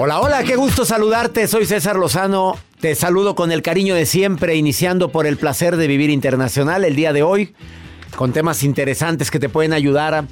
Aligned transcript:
Hola, 0.00 0.20
hola, 0.20 0.44
qué 0.44 0.54
gusto 0.54 0.84
saludarte. 0.84 1.48
Soy 1.48 1.66
César 1.66 1.96
Lozano. 1.96 2.56
Te 2.78 2.94
saludo 2.94 3.34
con 3.34 3.50
el 3.50 3.62
cariño 3.62 3.96
de 3.96 4.06
siempre, 4.06 4.54
iniciando 4.54 5.08
por 5.08 5.26
el 5.26 5.36
placer 5.36 5.76
de 5.76 5.88
vivir 5.88 6.10
internacional 6.10 6.84
el 6.84 6.94
día 6.94 7.12
de 7.12 7.24
hoy, 7.24 7.52
con 8.14 8.32
temas 8.32 8.62
interesantes 8.62 9.28
que 9.28 9.40
te 9.40 9.48
pueden 9.48 9.72
ayudar 9.72 10.24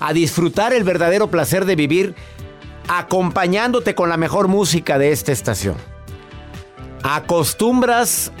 a, 0.00 0.12
disfrutar 0.12 0.72
el 0.72 0.82
verdadero 0.82 1.30
placer 1.30 1.66
de 1.66 1.76
vivir, 1.76 2.16
acompañándote 2.88 3.94
con 3.94 4.08
la 4.08 4.16
mejor 4.16 4.48
música 4.48 4.98
de 4.98 5.12
esta 5.12 5.30
estación. 5.30 5.76
¿Acostumbras 7.04 8.32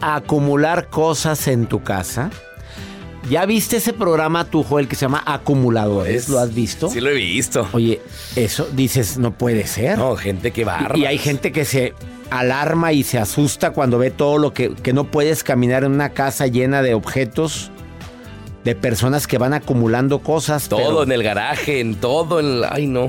a 0.00 0.14
acumular 0.14 0.88
cosas 0.88 1.48
en 1.48 1.66
tu 1.66 1.82
casa? 1.82 2.30
¿Ya 3.28 3.44
viste 3.44 3.76
ese 3.76 3.92
programa, 3.92 4.44
tu 4.44 4.62
Joel, 4.62 4.88
que 4.88 4.96
se 4.96 5.02
llama 5.02 5.22
Acumuladores? 5.26 6.28
¿Lo 6.30 6.38
has 6.38 6.54
visto? 6.54 6.88
Sí 6.88 7.00
lo 7.00 7.10
he 7.10 7.14
visto. 7.14 7.68
Oye, 7.72 8.00
eso 8.36 8.66
dices, 8.72 9.18
no 9.18 9.32
puede 9.36 9.66
ser. 9.66 9.98
No, 9.98 10.16
gente 10.16 10.50
que 10.50 10.64
va 10.64 10.92
Y 10.94 11.04
hay 11.04 11.18
gente 11.18 11.52
que 11.52 11.64
se 11.66 11.92
alarma 12.30 12.92
y 12.92 13.02
se 13.02 13.18
asusta 13.18 13.72
cuando 13.72 13.98
ve 13.98 14.10
todo 14.10 14.38
lo 14.38 14.54
que, 14.54 14.74
que 14.74 14.92
no 14.92 15.04
puedes 15.04 15.44
caminar 15.44 15.84
en 15.84 15.92
una 15.92 16.10
casa 16.10 16.46
llena 16.46 16.80
de 16.80 16.94
objetos, 16.94 17.70
de 18.64 18.74
personas 18.74 19.26
que 19.26 19.36
van 19.36 19.52
acumulando 19.52 20.20
cosas. 20.20 20.68
Todo 20.68 20.78
pero- 20.80 21.02
en 21.02 21.12
el 21.12 21.22
garaje, 21.22 21.80
en 21.80 21.96
todo, 21.96 22.40
en... 22.40 22.62
Ay, 22.70 22.86
no. 22.86 23.08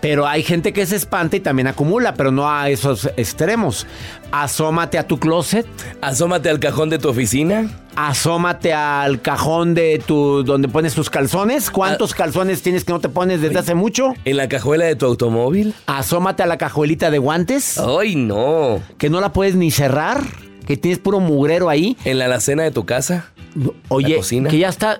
Pero 0.00 0.26
hay 0.28 0.42
gente 0.44 0.72
que 0.72 0.86
se 0.86 0.94
espanta 0.96 1.36
y 1.36 1.40
también 1.40 1.66
acumula, 1.66 2.14
pero 2.14 2.30
no 2.30 2.48
a 2.48 2.68
esos 2.70 3.06
extremos. 3.16 3.86
Asómate 4.30 4.98
a 4.98 5.06
tu 5.06 5.18
closet, 5.18 5.66
Asómate 6.00 6.48
al 6.50 6.60
cajón 6.60 6.90
de 6.90 6.98
tu 6.98 7.08
oficina. 7.08 7.68
asómate 7.96 8.72
al 8.72 9.20
cajón 9.22 9.74
de 9.74 10.00
tu 10.06 10.44
donde 10.44 10.68
pones 10.68 10.94
tus 10.94 11.10
calzones. 11.10 11.70
¿Cuántos 11.70 12.14
calzones 12.14 12.62
tienes 12.62 12.84
que 12.84 12.92
no 12.92 13.00
te 13.00 13.08
pones 13.08 13.40
desde 13.40 13.58
hace 13.58 13.74
mucho? 13.74 14.14
En 14.24 14.36
la 14.36 14.48
cajuela 14.48 14.84
de 14.84 14.94
tu 14.96 15.06
automóvil. 15.06 15.74
Asómate 15.86 16.42
a 16.42 16.46
la 16.46 16.58
cajuelita 16.58 17.10
de 17.10 17.18
guantes, 17.18 17.78
Ay, 17.78 18.14
no. 18.14 18.80
que 18.98 19.10
no 19.10 19.20
la 19.20 19.32
puedes 19.32 19.54
ni 19.56 19.70
cerrar, 19.70 20.22
que 20.66 20.76
tienes 20.76 20.98
puro 21.00 21.18
mugrero 21.20 21.68
ahí. 21.68 21.96
En 22.04 22.18
la 22.18 22.26
alacena 22.26 22.62
de 22.62 22.70
tu 22.70 22.84
casa. 22.86 23.32
Oye, 23.88 24.10
La 24.10 24.16
cocina. 24.18 24.50
que 24.50 24.58
ya 24.58 24.68
está, 24.68 24.98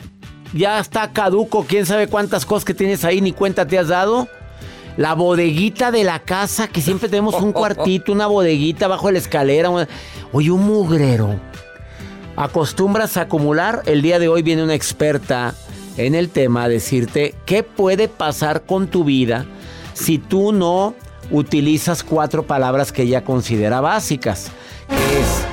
ya 0.55 0.81
está 0.81 1.13
caduco, 1.13 1.67
quién 1.69 1.87
sabe 1.87 2.09
cuántas 2.09 2.45
cosas 2.47 2.65
que 2.65 2.75
tienes 2.75 3.05
ahí, 3.05 3.21
ni 3.21 3.33
cuenta 3.33 3.67
te 3.67 3.79
has 3.79 3.89
dado. 3.89 4.27
La 4.99 5.15
bodeguita 5.15 5.93
de 5.93 6.03
la 6.03 6.19
casa, 6.19 6.67
que 6.67 6.81
siempre 6.81 7.09
tenemos 7.09 7.37
un 7.37 7.53
cuartito, 7.53 8.11
una 8.11 8.27
bodeguita 8.27 8.89
bajo 8.89 9.13
la 9.13 9.19
escalera. 9.19 9.71
Oye, 10.33 10.51
un 10.51 10.67
mugrero. 10.67 11.39
¿Acostumbras 12.35 13.17
a 13.17 13.23
acumular? 13.23 13.83
El 13.87 14.03
día 14.03 14.19
de 14.19 14.27
hoy 14.27 14.43
viene 14.43 14.65
una 14.65 14.75
experta 14.75 15.55
en 15.97 16.17
el 16.17 16.31
tema 16.31 16.65
a 16.65 16.69
decirte 16.69 17.37
qué 17.47 17.63
puede 17.63 18.09
pasar 18.09 18.63
con 18.63 18.89
tu 18.89 19.05
vida 19.05 19.47
si 19.95 20.19
tú 20.19 20.53
no 20.53 20.97
utilizas 21.31 22.03
cuatro 22.03 22.43
palabras 22.43 22.91
que 22.91 23.03
ella 23.03 23.23
considera 23.23 23.81
básicas. 23.81 24.51
Que 24.89 25.21
es 25.21 25.45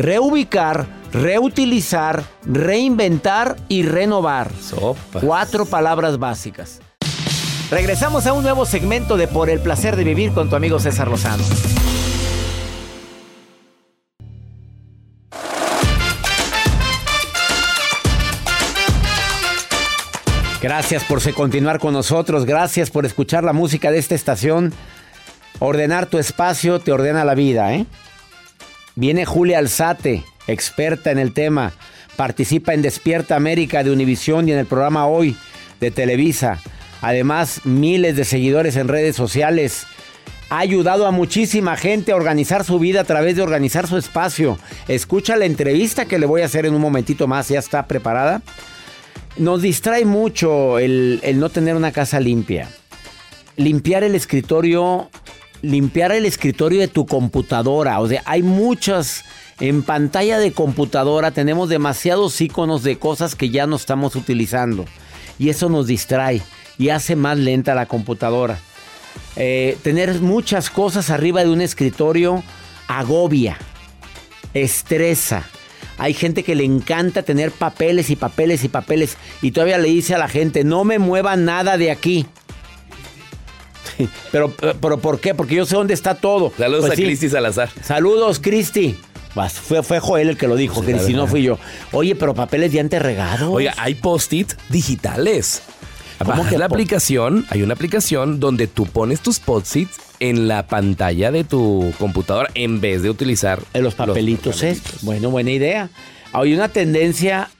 reubicar, 0.00 0.86
reutilizar, 1.12 2.22
reinventar 2.44 3.56
y 3.68 3.82
renovar. 3.82 4.52
Cuatro 5.20 5.66
palabras 5.66 6.20
básicas. 6.20 6.78
Regresamos 7.72 8.26
a 8.26 8.34
un 8.34 8.42
nuevo 8.42 8.66
segmento 8.66 9.16
de 9.16 9.26
Por 9.26 9.48
el 9.48 9.58
placer 9.58 9.96
de 9.96 10.04
vivir 10.04 10.32
con 10.32 10.50
tu 10.50 10.56
amigo 10.56 10.78
César 10.78 11.08
Lozano. 11.08 11.42
Gracias 20.60 21.02
por 21.04 21.32
continuar 21.32 21.78
con 21.78 21.94
nosotros, 21.94 22.44
gracias 22.44 22.90
por 22.90 23.06
escuchar 23.06 23.42
la 23.42 23.54
música 23.54 23.90
de 23.90 23.96
esta 23.96 24.14
estación. 24.14 24.74
Ordenar 25.58 26.04
tu 26.04 26.18
espacio 26.18 26.78
te 26.78 26.92
ordena 26.92 27.24
la 27.24 27.34
vida, 27.34 27.72
¿eh? 27.72 27.86
Viene 28.96 29.24
Julia 29.24 29.60
Alzate, 29.60 30.24
experta 30.46 31.10
en 31.10 31.18
el 31.18 31.32
tema. 31.32 31.72
Participa 32.16 32.74
en 32.74 32.82
Despierta 32.82 33.34
América 33.34 33.82
de 33.82 33.92
Univisión 33.92 34.46
y 34.46 34.52
en 34.52 34.58
el 34.58 34.66
programa 34.66 35.06
Hoy 35.06 35.38
de 35.80 35.90
Televisa. 35.90 36.60
Además, 37.02 37.62
miles 37.64 38.16
de 38.16 38.24
seguidores 38.24 38.76
en 38.76 38.88
redes 38.88 39.16
sociales. 39.16 39.86
Ha 40.48 40.60
ayudado 40.60 41.06
a 41.06 41.10
muchísima 41.10 41.76
gente 41.76 42.12
a 42.12 42.16
organizar 42.16 42.64
su 42.64 42.78
vida 42.78 43.00
a 43.00 43.04
través 43.04 43.36
de 43.36 43.42
organizar 43.42 43.88
su 43.88 43.96
espacio. 43.96 44.56
Escucha 44.86 45.36
la 45.36 45.46
entrevista 45.46 46.04
que 46.04 46.18
le 46.18 46.26
voy 46.26 46.42
a 46.42 46.46
hacer 46.46 46.64
en 46.64 46.74
un 46.74 46.80
momentito 46.80 47.26
más, 47.26 47.48
ya 47.48 47.58
está 47.58 47.86
preparada. 47.88 48.40
Nos 49.36 49.62
distrae 49.62 50.04
mucho 50.04 50.78
el, 50.78 51.20
no 51.34 51.48
tener 51.48 51.74
una 51.74 51.90
casa 51.90 52.20
limpia. 52.20 52.68
Limpiar 53.56 54.04
el 54.04 54.14
escritorio, 54.14 55.10
limpiar 55.60 56.12
el 56.12 56.24
escritorio 56.24 56.80
de 56.80 56.88
tu 56.88 57.06
computadora. 57.06 57.98
O 57.98 58.06
sea, 58.06 58.22
hay 58.26 58.42
muchas 58.42 59.24
en 59.58 59.82
pantalla 59.82 60.38
de 60.38 60.52
computadora, 60.52 61.30
tenemos 61.30 61.68
demasiados 61.68 62.40
iconos 62.40 62.82
de 62.82 62.98
cosas 62.98 63.34
que 63.34 63.50
ya 63.50 63.66
no 63.66 63.76
estamos 63.76 64.14
utilizando. 64.14 64.84
Y 65.38 65.48
eso 65.48 65.68
nos 65.68 65.86
distrae 65.86 66.42
y 66.78 66.88
hace 66.90 67.16
más 67.16 67.38
lenta 67.38 67.74
la 67.74 67.86
computadora. 67.86 68.58
Eh, 69.36 69.78
tener 69.82 70.20
muchas 70.20 70.70
cosas 70.70 71.10
arriba 71.10 71.42
de 71.42 71.50
un 71.50 71.60
escritorio 71.60 72.42
agobia, 72.88 73.56
estresa. 74.54 75.44
Hay 75.98 76.14
gente 76.14 76.42
que 76.42 76.54
le 76.54 76.64
encanta 76.64 77.22
tener 77.22 77.50
papeles 77.52 78.10
y 78.10 78.16
papeles 78.16 78.64
y 78.64 78.68
papeles 78.68 79.16
y 79.40 79.52
todavía 79.52 79.78
le 79.78 79.88
dice 79.88 80.14
a 80.14 80.18
la 80.18 80.28
gente, 80.28 80.64
no 80.64 80.84
me 80.84 80.98
mueva 80.98 81.36
nada 81.36 81.76
de 81.78 81.90
aquí. 81.90 82.26
pero, 84.32 84.50
pero 84.80 84.98
¿por 84.98 85.20
qué? 85.20 85.34
Porque 85.34 85.54
yo 85.54 85.66
sé 85.66 85.76
dónde 85.76 85.94
está 85.94 86.14
todo. 86.14 86.52
Saludos 86.56 86.80
Pues 86.82 86.92
a 86.92 86.96
sí. 86.96 87.04
Cristi 87.04 87.28
Salazar. 87.28 87.70
Saludos, 87.82 88.38
Cristi. 88.40 88.98
Vas, 89.34 89.54
Fue, 89.54 89.82
fue 89.82 89.98
Joel 89.98 90.30
el 90.30 90.36
que 90.36 90.46
lo 90.46 90.56
dijo, 90.56 90.82
Cristi, 90.82 91.14
no 91.14 91.26
fui 91.26 91.42
yo. 91.42 91.58
Oye, 91.92 92.14
pero 92.14 92.34
papeles 92.34 92.70
ya 92.72 92.80
han 92.82 92.90
regados. 92.90 93.48
Oiga, 93.50 93.74
hay 93.78 93.94
post-it 93.94 94.52
digitales. 94.68 95.62
¿Cómo 96.24 96.46
que 96.48 96.58
la 96.58 96.66
aplicación, 96.66 97.46
hay 97.50 97.62
una 97.62 97.74
aplicación 97.74 98.40
donde 98.40 98.66
tú 98.66 98.86
pones 98.86 99.20
tus 99.20 99.38
post-its 99.40 99.96
en 100.20 100.48
la 100.48 100.66
pantalla 100.66 101.30
de 101.32 101.44
tu 101.44 101.92
computadora 101.98 102.50
en 102.54 102.80
vez 102.80 103.02
de 103.02 103.10
utilizar 103.10 103.60
En 103.74 103.82
los 103.82 103.94
papelitos, 103.94 104.62
¿eh? 104.62 104.74
papelitos. 104.74 105.02
Bueno, 105.04 105.30
buena 105.30 105.50
idea. 105.50 105.90
hay 106.32 106.54
una 106.54 106.68
tendencia 106.68 107.50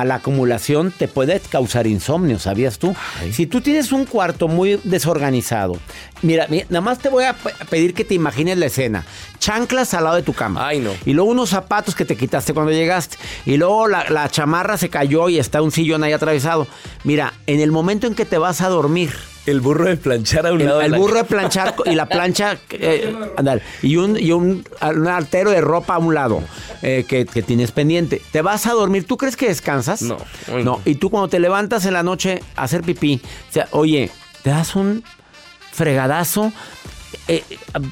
a 0.00 0.04
la 0.04 0.16
acumulación 0.16 0.92
te 0.96 1.08
puede 1.08 1.40
causar 1.40 1.86
insomnio, 1.86 2.38
¿sabías 2.38 2.78
tú? 2.78 2.94
Si 3.32 3.46
tú 3.46 3.60
tienes 3.60 3.92
un 3.92 4.04
cuarto 4.04 4.48
muy 4.48 4.80
desorganizado, 4.84 5.76
mira, 6.22 6.46
mira, 6.48 6.66
nada 6.70 6.80
más 6.80 6.98
te 6.98 7.08
voy 7.08 7.24
a 7.24 7.34
pe- 7.34 7.52
pedir 7.68 7.94
que 7.94 8.04
te 8.04 8.14
imagines 8.14 8.58
la 8.58 8.66
escena. 8.66 9.04
Chanclas 9.38 9.94
al 9.94 10.04
lado 10.04 10.16
de 10.16 10.22
tu 10.22 10.32
cama. 10.32 10.66
Ay, 10.66 10.80
no. 10.80 10.90
Y 11.06 11.12
luego 11.14 11.30
unos 11.30 11.50
zapatos 11.50 11.94
que 11.94 12.04
te 12.04 12.16
quitaste 12.16 12.52
cuando 12.52 12.72
llegaste. 12.72 13.16
Y 13.46 13.56
luego 13.56 13.88
la, 13.88 14.08
la 14.10 14.28
chamarra 14.28 14.76
se 14.76 14.90
cayó 14.90 15.28
y 15.28 15.38
está 15.38 15.62
un 15.62 15.70
sillón 15.70 16.04
ahí 16.04 16.12
atravesado. 16.12 16.66
Mira, 17.04 17.32
en 17.46 17.60
el 17.60 17.72
momento 17.72 18.06
en 18.06 18.14
que 18.14 18.24
te 18.26 18.38
vas 18.38 18.60
a 18.60 18.68
dormir, 18.68 19.12
El 19.46 19.60
burro 19.60 19.86
de 19.86 19.96
planchar 19.96 20.46
a 20.46 20.52
un 20.52 20.60
el, 20.60 20.66
lado 20.66 20.78
de 20.80 20.86
el 20.86 20.92
la 20.92 20.98
burro 20.98 21.16
de 21.16 21.24
planchar 21.24 21.74
y 21.86 21.94
la 21.94 22.06
plancha 22.06 22.58
eh, 22.70 23.14
y 23.82 23.96
un 23.96 24.18
y 24.18 24.32
un, 24.32 24.64
un 24.82 25.08
artero 25.08 25.50
de 25.50 25.60
ropa 25.60 25.94
a 25.94 25.98
un 25.98 26.14
lado 26.14 26.42
eh, 26.82 27.04
que, 27.08 27.26
que 27.26 27.42
tienes 27.42 27.72
pendiente. 27.72 28.20
Te 28.32 28.42
vas 28.42 28.66
a 28.66 28.72
dormir. 28.72 29.06
¿Tú 29.06 29.16
crees 29.16 29.36
que 29.36 29.48
descansas? 29.48 30.02
No. 30.02 30.18
No. 30.62 30.80
Y 30.84 30.96
tú 30.96 31.10
cuando 31.10 31.28
te 31.28 31.40
levantas 31.40 31.86
en 31.86 31.94
la 31.94 32.02
noche 32.02 32.42
a 32.56 32.64
hacer 32.64 32.82
pipí, 32.82 33.20
o 33.48 33.52
sea, 33.52 33.68
oye, 33.72 34.10
te 34.42 34.50
das 34.50 34.76
un 34.76 35.02
fregadazo 35.72 36.52
eh, 37.28 37.44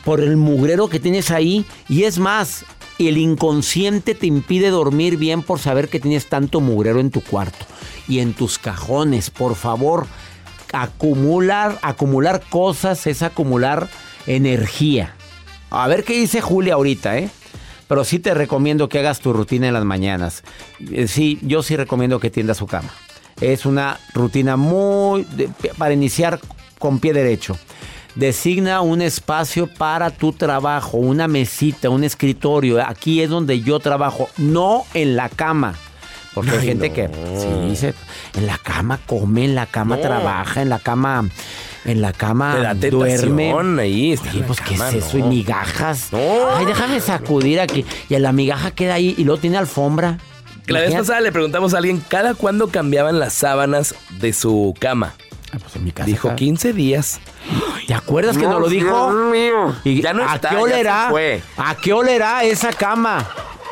por 0.05 0.21
el 0.21 0.37
mugrero 0.37 0.89
que 0.89 1.01
tienes 1.01 1.31
ahí 1.31 1.65
y 1.89 2.05
es 2.05 2.19
más. 2.19 2.65
El 2.99 3.17
inconsciente 3.17 4.17
te 4.17 4.27
impide 4.27 4.71
dormir 4.71 5.19
bien 5.19 5.43
por 5.45 5.61
saber 5.61 5.89
que 5.89 6.01
tienes 6.01 6.27
tanto 6.27 6.61
mugrero 6.61 6.99
en 6.99 7.13
tu 7.13 7.21
cuarto 7.21 7.65
y 8.09 8.19
en 8.19 8.35
tus 8.35 8.59
cajones. 8.59 9.31
Por 9.31 9.55
favor, 9.55 10.09
acumular, 10.73 11.79
acumular 11.83 12.43
cosas 12.49 13.07
es 13.07 13.23
acumular 13.23 13.89
energía. 14.27 15.15
A 15.71 15.87
ver 15.89 16.05
qué 16.05 16.15
dice 16.15 16.41
Julia 16.41 16.75
ahorita, 16.75 17.19
¿eh? 17.19 17.31
Pero 17.89 18.05
sí 18.05 18.19
te 18.19 18.35
recomiendo 18.35 18.89
que 18.89 18.99
hagas 18.99 19.21
tu 19.21 19.33
rutina 19.33 19.69
en 19.69 19.75
las 19.75 19.85
mañanas. 19.85 20.45
Eh, 20.93 21.09
Sí, 21.09 21.39
yo 21.43 21.63
sí 21.63 21.77
recomiendo 21.77 22.21
que 22.21 22.31
tiendas 22.31 22.59
su 22.59 22.67
cama. 22.67 22.91
Es 23.41 23.67
una 23.67 23.99
rutina 24.15 24.57
muy... 24.57 25.27
para 25.79 25.95
iniciar 25.95 26.41
con 26.79 26.99
pie 26.99 27.13
derecho. 27.13 27.57
Designa 28.15 28.81
un 28.81 29.01
espacio 29.01 29.69
para 29.69 30.11
tu 30.11 30.33
trabajo, 30.33 30.99
una 30.99 31.29
mesita, 31.29 31.89
un 31.89 32.05
escritorio. 32.05 32.85
Aquí 32.87 33.23
es 33.23 33.31
donde 33.31 33.61
yo 33.61 33.79
trabajo, 33.79 34.29
no 34.37 34.85
en 34.93 35.17
la 35.17 35.29
cama. 35.29 35.75
Porque 36.41 36.51
hay 36.53 36.59
Ay, 36.59 36.67
gente 36.69 36.89
no. 36.89 36.95
que 36.95 37.09
sí, 37.41 37.69
dice, 37.71 37.95
en 38.35 38.47
la 38.47 38.59
cama 38.59 38.99
come, 39.07 39.45
en 39.45 39.55
la 39.55 39.67
cama 39.67 39.97
No. 39.97 40.03
trabaja, 40.03 40.63
en 40.63 40.69
la 40.69 40.79
cama, 40.79 41.29
en 41.85 42.01
la 42.01 42.13
cama 42.13 42.55
Te 42.57 42.63
da 42.63 42.75
duerme. 42.75 43.53
ahí, 43.83 44.13
está 44.13 44.31
Oye, 44.31 44.43
pues 44.43 44.61
qué 44.61 44.75
es 44.75 44.81
eso, 44.95 45.19
y 45.19 45.23
migajas. 45.23 46.09
Ay, 46.13 46.65
déjame 46.67 47.01
sacudir 47.01 47.61
aquí. 47.61 47.85
Y 48.09 48.19
la 48.19 48.33
migaja 48.33 48.71
queda 48.73 48.95
ahí 48.95 49.15
y 49.17 49.25
luego 49.25 49.41
tiene 49.41 49.59
alfombra. 49.59 50.19
La 50.67 50.81
vez 50.81 50.95
pasada 50.95 51.21
le 51.23 51.33
preguntamos 51.33 51.73
a 51.73 51.79
alguien 51.79 52.03
cada 52.09 52.35
cuándo 52.35 52.69
cambiaban 52.69 53.19
las 53.19 53.33
sábanas 53.33 53.95
de 54.21 54.33
su 54.35 54.75
cama. 54.79 55.15
Ah, 55.51 55.57
pues 55.59 55.75
en 55.77 55.85
mi 55.85 55.93
casa 55.93 56.05
Dijo 56.05 56.29
cada- 56.29 56.37
15 56.37 56.75
días. 56.75 57.21
¿Te 57.87 57.95
acuerdas 57.95 58.37
que 58.37 58.45
nos 58.47 58.61
lo 58.61 58.69
dijo? 58.69 59.33
Y 59.83 60.03
Ya 60.03 60.13
no 60.13 60.29
¿A 60.29 60.35
está, 60.35 60.51
qué 60.51 60.57
olerá? 60.57 61.09
se. 61.15 61.41
¿A 61.57 61.75
qué 61.75 61.95
olerá 61.95 62.45
esa 62.45 62.71
cama? 62.75 63.27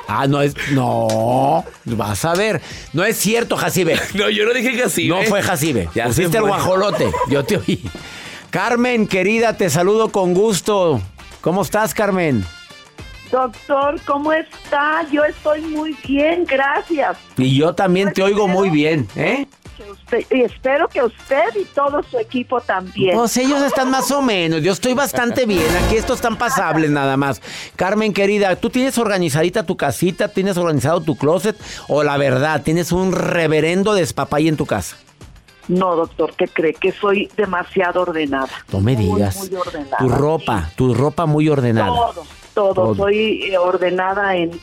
Ah, 0.08 0.26
no 0.26 0.40
es. 0.40 0.54
No. 0.72 1.64
Vas 1.84 2.24
a 2.24 2.34
ver. 2.34 2.60
No 2.92 3.04
es 3.04 3.16
cierto, 3.16 3.56
Jacibe. 3.56 3.98
No, 4.14 4.30
yo 4.30 4.44
no 4.44 4.52
dije 4.52 4.82
así. 4.82 5.08
No 5.08 5.22
fue 5.24 5.42
Jacibe. 5.42 5.88
Ya 5.94 6.06
Pusiste 6.06 6.38
el 6.38 6.44
guajolote. 6.44 7.10
Yo 7.28 7.44
te 7.44 7.56
oí. 7.58 7.82
Carmen, 8.50 9.06
querida, 9.06 9.56
te 9.56 9.68
saludo 9.68 10.10
con 10.10 10.32
gusto. 10.32 11.00
¿Cómo 11.40 11.62
estás, 11.62 11.92
Carmen? 11.92 12.44
Doctor, 13.30 14.00
¿cómo 14.06 14.32
está? 14.32 15.04
Yo 15.10 15.24
estoy 15.24 15.60
muy 15.62 15.96
bien, 16.06 16.44
gracias. 16.44 17.18
Y 17.36 17.56
yo 17.56 17.74
también 17.74 18.12
te 18.12 18.22
oigo 18.22 18.46
muy 18.46 18.70
bien, 18.70 19.08
¿eh? 19.16 19.46
Que 19.76 19.90
usted- 19.90 20.26
y 20.30 20.42
espero 20.42 20.88
que 20.88 21.02
usted 21.02 21.54
y 21.60 21.64
todo 21.66 22.02
su 22.02 22.18
equipo 22.18 22.60
también. 22.60 23.16
Pues 23.16 23.36
ellos 23.36 23.60
están 23.62 23.90
más 23.90 24.10
o 24.10 24.22
menos. 24.22 24.62
Yo 24.62 24.72
estoy 24.72 24.94
bastante 24.94 25.44
bien. 25.44 25.66
Aquí 25.84 25.96
estos 25.96 26.16
están 26.16 26.36
pasables 26.36 26.90
nada 26.90 27.16
más. 27.16 27.42
Carmen, 27.76 28.12
querida, 28.14 28.56
¿tú 28.56 28.70
tienes 28.70 28.96
organizadita 28.98 29.64
tu 29.66 29.76
casita? 29.76 30.28
¿Tienes 30.28 30.56
organizado 30.56 31.00
tu 31.02 31.16
closet? 31.16 31.56
¿O 31.88 32.02
la 32.02 32.16
verdad, 32.16 32.62
tienes 32.62 32.90
un 32.92 33.12
reverendo 33.12 33.92
despapay 33.94 34.48
en 34.48 34.56
tu 34.56 34.64
casa? 34.66 34.96
No, 35.68 35.96
doctor, 35.96 36.32
¿qué 36.36 36.46
cree? 36.46 36.74
Que 36.74 36.92
soy 36.92 37.28
demasiado 37.36 38.02
ordenada. 38.02 38.48
No 38.72 38.80
me 38.80 38.94
Muy, 38.94 39.04
digas. 39.04 39.36
muy 39.36 39.54
ordenada. 39.56 39.96
Tu 39.98 40.08
ropa, 40.08 40.70
tu 40.76 40.94
ropa 40.94 41.26
muy 41.26 41.48
ordenada. 41.48 41.88
Todo, 41.88 42.24
todo. 42.56 42.72
Todo. 42.72 42.94
Soy 42.94 43.44
eh, 43.44 43.58
ordenada 43.58 44.34
en 44.34 44.58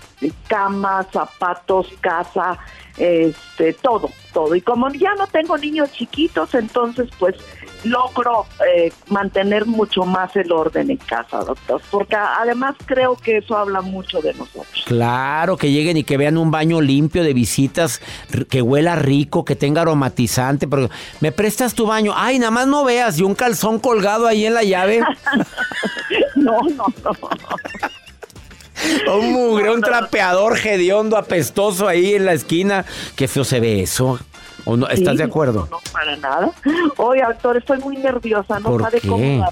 cama, 0.47 1.05
zapatos, 1.13 1.87
casa, 2.01 2.57
este, 2.97 3.73
todo, 3.73 4.09
todo. 4.33 4.55
Y 4.55 4.61
como 4.61 4.91
ya 4.91 5.13
no 5.13 5.27
tengo 5.27 5.57
niños 5.57 5.91
chiquitos, 5.91 6.55
entonces 6.55 7.07
pues 7.19 7.35
logro 7.83 8.45
eh, 8.75 8.91
mantener 9.09 9.65
mucho 9.65 10.03
más 10.05 10.35
el 10.35 10.51
orden 10.51 10.89
en 10.89 10.97
casa, 10.97 11.39
doctor. 11.39 11.81
Porque 11.91 12.15
además 12.15 12.75
creo 12.85 13.15
que 13.15 13.37
eso 13.37 13.57
habla 13.57 13.81
mucho 13.81 14.21
de 14.21 14.33
nosotros. 14.33 14.83
Claro, 14.85 15.57
que 15.57 15.71
lleguen 15.71 15.97
y 15.97 16.03
que 16.03 16.17
vean 16.17 16.37
un 16.37 16.49
baño 16.49 16.81
limpio 16.81 17.23
de 17.23 17.33
visitas, 17.33 18.01
que 18.49 18.61
huela 18.61 18.95
rico, 18.95 19.45
que 19.45 19.55
tenga 19.55 19.81
aromatizante. 19.81 20.67
Pero 20.67 20.89
me 21.19 21.31
prestas 21.31 21.73
tu 21.73 21.85
baño. 21.85 22.13
Ay, 22.15 22.39
nada 22.39 22.51
más 22.51 22.67
no 22.67 22.83
veas. 22.83 23.19
Y 23.19 23.23
un 23.23 23.35
calzón 23.35 23.79
colgado 23.79 24.27
ahí 24.27 24.45
en 24.45 24.53
la 24.53 24.63
llave. 24.63 25.01
No, 26.35 26.59
no, 26.75 26.85
no. 27.03 27.13
un 29.19 29.31
mugre, 29.31 29.71
un 29.71 29.81
trapeador 29.81 30.57
hediondo, 30.57 31.17
apestoso 31.17 31.87
ahí 31.87 32.15
en 32.15 32.25
la 32.25 32.33
esquina. 32.33 32.85
Qué 33.15 33.27
feo 33.27 33.43
se 33.43 33.59
ve 33.59 33.81
eso. 33.81 34.19
¿O 34.65 34.77
no? 34.77 34.87
¿Estás 34.87 35.11
Sí, 35.13 35.17
de 35.17 35.23
acuerdo? 35.25 35.67
No, 35.69 35.79
para 35.91 36.15
nada. 36.15 36.49
Oye, 36.95 37.21
doctor, 37.27 37.57
estoy 37.57 37.79
muy 37.79 37.97
nerviosa, 37.97 38.59
no 38.59 38.69
¿Por 38.69 38.81
sabe 38.83 39.01
qué? 39.01 39.07
cómo. 39.09 39.45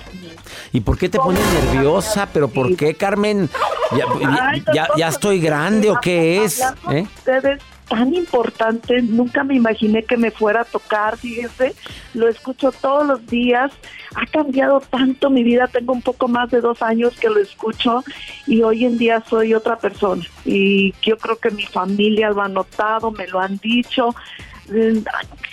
¿Y 0.71 0.79
por 0.81 0.97
qué 0.97 1.09
te 1.09 1.17
pones 1.17 1.41
nerviosa? 1.65 2.29
¿Pero 2.31 2.47
por 2.47 2.75
qué, 2.77 2.93
Carmen? 2.95 3.49
¿Ya, 3.91 3.97
ya- 3.97 4.47
Ay, 4.49 4.63
ya- 4.73 4.81
doctor, 4.83 4.97
ya 4.97 5.07
estoy 5.09 5.41
grande 5.41 5.89
o 5.91 5.99
qué 5.99 6.45
es? 6.45 6.61
¿Eh? 6.61 6.65
de 6.91 7.01
Ustedes 7.01 7.59
tan 7.91 8.13
importante, 8.13 9.01
nunca 9.01 9.43
me 9.43 9.53
imaginé 9.53 10.03
que 10.03 10.15
me 10.15 10.31
fuera 10.31 10.61
a 10.61 10.63
tocar, 10.63 11.17
fíjese, 11.17 11.75
lo 12.13 12.29
escucho 12.29 12.71
todos 12.71 13.05
los 13.05 13.27
días, 13.27 13.69
ha 14.15 14.25
cambiado 14.27 14.79
tanto 14.79 15.29
mi 15.29 15.43
vida, 15.43 15.67
tengo 15.67 15.91
un 15.91 16.01
poco 16.01 16.29
más 16.29 16.49
de 16.51 16.61
dos 16.61 16.81
años 16.81 17.19
que 17.19 17.29
lo 17.29 17.41
escucho 17.41 18.01
y 18.47 18.61
hoy 18.61 18.85
en 18.85 18.97
día 18.97 19.21
soy 19.29 19.53
otra 19.53 19.77
persona. 19.77 20.23
Y 20.45 20.93
yo 21.01 21.17
creo 21.17 21.37
que 21.37 21.51
mi 21.51 21.65
familia 21.65 22.29
lo 22.29 22.41
ha 22.41 22.47
notado, 22.47 23.11
me 23.11 23.27
lo 23.27 23.41
han 23.41 23.57
dicho, 23.57 24.15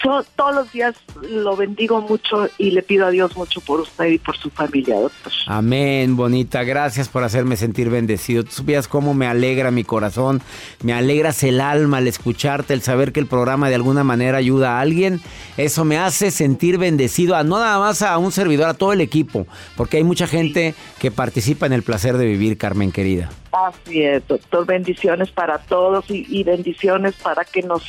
So- 0.03 0.25
todos 0.37 0.55
los 0.55 0.73
días 0.73 0.95
lo 1.23 1.57
bendigo 1.57 2.01
mucho 2.01 2.49
y 2.57 2.71
le 2.71 2.83
pido 2.83 3.07
a 3.07 3.11
Dios 3.11 3.37
mucho 3.37 3.61
por 3.61 3.81
usted 3.81 4.07
y 4.07 4.19
por 4.19 4.37
su 4.37 4.49
familia, 4.51 4.95
doctor. 4.95 5.33
Amén, 5.47 6.17
bonita. 6.17 6.63
Gracias 6.63 7.09
por 7.09 7.25
hacerme 7.25 7.57
sentir 7.57 7.91
bendecido. 7.91 8.45
Tú 8.45 8.51
supieras 8.53 8.87
cómo 8.87 9.15
me 9.15 9.27
alegra 9.27 9.71
mi 9.71 9.83
corazón, 9.85 10.41
me 10.83 10.93
alegras 10.93 11.43
el 11.43 11.61
alma 11.61 11.97
al 11.99 12.07
escucharte, 12.07 12.75
el 12.75 12.83
saber 12.83 13.13
que 13.13 13.21
el 13.21 13.27
programa 13.27 13.69
de 13.69 13.75
alguna 13.75 14.05
manera 14.05 14.39
ayuda 14.39 14.79
a 14.79 14.81
alguien. 14.81 15.21
Eso 15.57 15.85
me 15.85 15.99
hace 15.99 16.31
sentir 16.31 16.79
bendecido, 16.79 17.35
a 17.35 17.43
no 17.43 17.59
nada 17.59 17.79
más 17.81 18.03
a 18.03 18.17
un 18.19 18.31
servidor, 18.31 18.69
a 18.69 18.75
todo 18.75 18.93
el 18.93 19.01
equipo, 19.01 19.47
porque 19.77 19.97
hay 19.97 20.05
mucha 20.05 20.27
gente 20.29 20.75
que 21.01 21.11
participa 21.11 21.67
en 21.67 21.73
el 21.73 21.83
placer 21.83 22.17
de 22.17 22.27
vivir, 22.27 22.57
Carmen 22.57 22.93
querida. 22.93 23.31
Así 23.51 24.03
es, 24.03 24.27
doctor. 24.29 24.67
Bendiciones 24.67 25.31
para 25.31 25.59
todos 25.59 26.09
y, 26.11 26.25
y 26.29 26.45
bendiciones 26.45 27.15
para 27.15 27.45
que 27.45 27.63
nos 27.63 27.83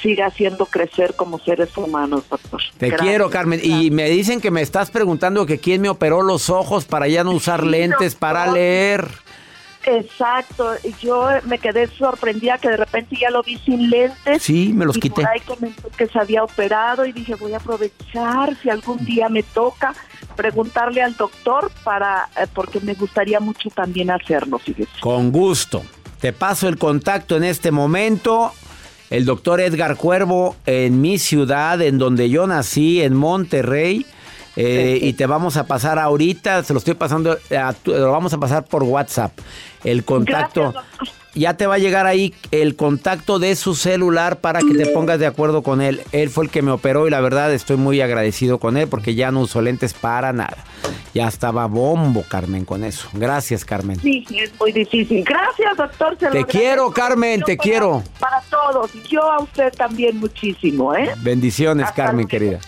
siga 0.00 0.26
haciendo 0.26 0.61
crecer 0.66 1.14
como 1.14 1.38
seres 1.38 1.76
humanos, 1.76 2.24
doctor. 2.28 2.60
Te 2.78 2.88
Gracias. 2.88 3.08
quiero, 3.08 3.30
Carmen. 3.30 3.60
Y 3.62 3.90
me 3.90 4.08
dicen 4.08 4.40
que 4.40 4.50
me 4.50 4.62
estás 4.62 4.90
preguntando 4.90 5.46
que 5.46 5.58
quién 5.58 5.80
me 5.80 5.88
operó 5.88 6.22
los 6.22 6.50
ojos 6.50 6.84
para 6.84 7.08
ya 7.08 7.24
no 7.24 7.32
usar 7.32 7.62
Sí, 7.62 7.68
lentes 7.68 8.14
para 8.14 8.50
leer. 8.50 9.08
Exacto. 9.84 10.74
Yo 11.00 11.28
me 11.46 11.58
quedé 11.58 11.88
sorprendida 11.88 12.58
que 12.58 12.68
de 12.68 12.76
repente 12.76 13.16
ya 13.20 13.30
lo 13.30 13.42
vi 13.42 13.58
sin 13.58 13.90
lentes. 13.90 14.42
Sí, 14.42 14.72
me 14.72 14.84
los 14.84 14.96
y 14.96 15.00
quité. 15.00 15.22
Por 15.22 15.30
ahí 15.30 15.40
comentó 15.40 15.88
que 15.90 16.06
se 16.06 16.18
había 16.18 16.44
operado 16.44 17.04
y 17.04 17.12
dije, 17.12 17.34
voy 17.34 17.54
a 17.54 17.56
aprovechar 17.56 18.56
si 18.62 18.70
algún 18.70 19.04
día 19.04 19.28
me 19.28 19.42
toca 19.42 19.94
preguntarle 20.36 21.02
al 21.02 21.16
doctor 21.16 21.70
para 21.84 22.28
eh, 22.40 22.46
porque 22.54 22.80
me 22.80 22.94
gustaría 22.94 23.40
mucho 23.40 23.68
también 23.70 24.10
hacerlo, 24.10 24.58
fíjese. 24.58 24.90
Con 25.00 25.30
gusto. 25.30 25.82
Te 26.20 26.32
paso 26.32 26.68
el 26.68 26.78
contacto 26.78 27.36
en 27.36 27.44
este 27.44 27.72
momento. 27.72 28.52
El 29.12 29.26
doctor 29.26 29.60
Edgar 29.60 29.96
Cuervo 29.96 30.56
en 30.64 31.02
mi 31.02 31.18
ciudad, 31.18 31.82
en 31.82 31.98
donde 31.98 32.30
yo 32.30 32.46
nací, 32.46 33.02
en 33.02 33.12
Monterrey. 33.12 34.06
Eh, 34.56 34.98
y 35.02 35.12
te 35.12 35.26
vamos 35.26 35.58
a 35.58 35.66
pasar 35.66 35.98
ahorita, 35.98 36.64
se 36.64 36.72
lo 36.72 36.78
estoy 36.78 36.94
pasando, 36.94 37.36
a 37.50 37.74
lo 37.84 38.10
vamos 38.10 38.32
a 38.32 38.38
pasar 38.38 38.64
por 38.64 38.84
WhatsApp. 38.84 39.38
El 39.84 40.04
contacto. 40.04 40.72
Ya 41.34 41.56
te 41.56 41.66
va 41.66 41.74
a 41.74 41.78
llegar 41.78 42.06
ahí 42.06 42.34
el 42.50 42.76
contacto 42.76 43.38
de 43.38 43.54
su 43.56 43.74
celular 43.74 44.40
para 44.40 44.60
que 44.60 44.74
te 44.74 44.86
pongas 44.86 45.18
de 45.18 45.26
acuerdo 45.26 45.62
con 45.62 45.80
él. 45.80 46.00
Él 46.12 46.30
fue 46.30 46.44
el 46.44 46.50
que 46.50 46.62
me 46.62 46.70
operó 46.70 47.06
y 47.06 47.10
la 47.10 47.20
verdad 47.20 47.52
estoy 47.52 47.76
muy 47.76 48.00
agradecido 48.00 48.58
con 48.58 48.76
él 48.76 48.88
porque 48.88 49.14
ya 49.14 49.30
no 49.30 49.40
uso 49.40 49.60
lentes 49.62 49.94
para 49.94 50.32
nada. 50.32 50.58
Ya 51.14 51.28
estaba 51.28 51.66
bombo, 51.66 52.24
Carmen, 52.28 52.64
con 52.64 52.84
eso. 52.84 53.08
Gracias, 53.12 53.64
Carmen. 53.64 54.00
Sí, 54.00 54.24
es 54.34 54.50
muy 54.58 54.72
difícil. 54.72 55.22
Gracias, 55.24 55.76
doctor. 55.76 56.16
se 56.18 56.28
Te 56.28 56.44
quiero. 56.44 56.90
Carmen, 56.90 57.40
Yo 57.40 57.46
te 57.46 57.56
para- 57.56 57.62
quiero. 57.70 58.02
Para 58.18 58.40
todos. 58.50 58.90
Yo 59.10 59.22
a 59.30 59.40
usted 59.42 59.70
también 59.74 60.18
muchísimo, 60.18 60.94
¿eh? 60.94 61.10
Bendiciones, 61.18 61.84
Hasta 61.86 61.96
Carmen, 62.04 62.26
luego. 62.26 62.28
querida. 62.28 62.60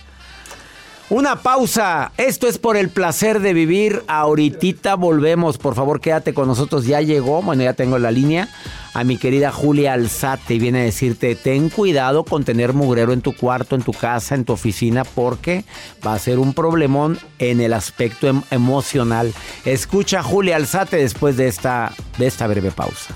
Una 1.10 1.36
pausa. 1.36 2.12
Esto 2.16 2.48
es 2.48 2.58
por 2.58 2.78
el 2.78 2.88
placer 2.88 3.40
de 3.40 3.52
vivir. 3.52 4.02
Ahorita 4.08 4.94
volvemos. 4.94 5.58
Por 5.58 5.74
favor, 5.74 6.00
quédate 6.00 6.32
con 6.32 6.48
nosotros. 6.48 6.86
Ya 6.86 7.02
llegó, 7.02 7.42
bueno, 7.42 7.62
ya 7.62 7.74
tengo 7.74 7.98
la 7.98 8.10
línea. 8.10 8.48
A 8.94 9.04
mi 9.04 9.18
querida 9.18 9.52
Julia 9.52 9.92
Alzate. 9.92 10.54
Y 10.54 10.58
viene 10.58 10.80
a 10.80 10.84
decirte, 10.84 11.34
ten 11.36 11.68
cuidado 11.68 12.24
con 12.24 12.44
tener 12.44 12.72
mugrero 12.72 13.12
en 13.12 13.20
tu 13.20 13.36
cuarto, 13.36 13.76
en 13.76 13.82
tu 13.82 13.92
casa, 13.92 14.34
en 14.34 14.46
tu 14.46 14.54
oficina, 14.54 15.04
porque 15.04 15.64
va 16.04 16.14
a 16.14 16.18
ser 16.18 16.38
un 16.38 16.54
problemón 16.54 17.18
en 17.38 17.60
el 17.60 17.74
aspecto 17.74 18.26
em- 18.26 18.42
emocional. 18.50 19.34
Escucha 19.66 20.20
a 20.20 20.22
Julia 20.22 20.56
Alzate 20.56 20.96
después 20.96 21.36
de 21.36 21.48
esta, 21.48 21.92
de 22.16 22.26
esta 22.26 22.46
breve 22.46 22.70
pausa. 22.70 23.14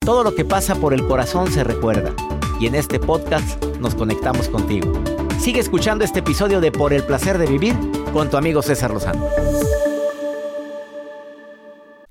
Todo 0.00 0.24
lo 0.24 0.34
que 0.34 0.46
pasa 0.46 0.74
por 0.76 0.94
el 0.94 1.06
corazón 1.06 1.52
se 1.52 1.62
recuerda. 1.62 2.14
Y 2.60 2.66
en 2.66 2.74
este 2.74 2.98
podcast 2.98 3.64
nos 3.80 3.94
conectamos 3.94 4.48
contigo. 4.48 4.92
Sigue 5.38 5.60
escuchando 5.60 6.04
este 6.04 6.20
episodio 6.20 6.60
de 6.60 6.72
Por 6.72 6.92
el 6.92 7.04
placer 7.04 7.38
de 7.38 7.46
vivir 7.46 7.76
con 8.12 8.28
tu 8.28 8.36
amigo 8.36 8.62
César 8.62 8.90
Lozano. 8.90 9.24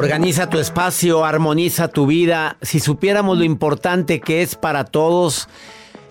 Organiza 0.00 0.48
tu 0.48 0.58
espacio, 0.58 1.26
armoniza 1.26 1.88
tu 1.88 2.06
vida. 2.06 2.56
Si 2.62 2.80
supiéramos 2.80 3.36
lo 3.36 3.44
importante 3.44 4.18
que 4.18 4.40
es 4.40 4.54
para 4.54 4.84
todos 4.84 5.46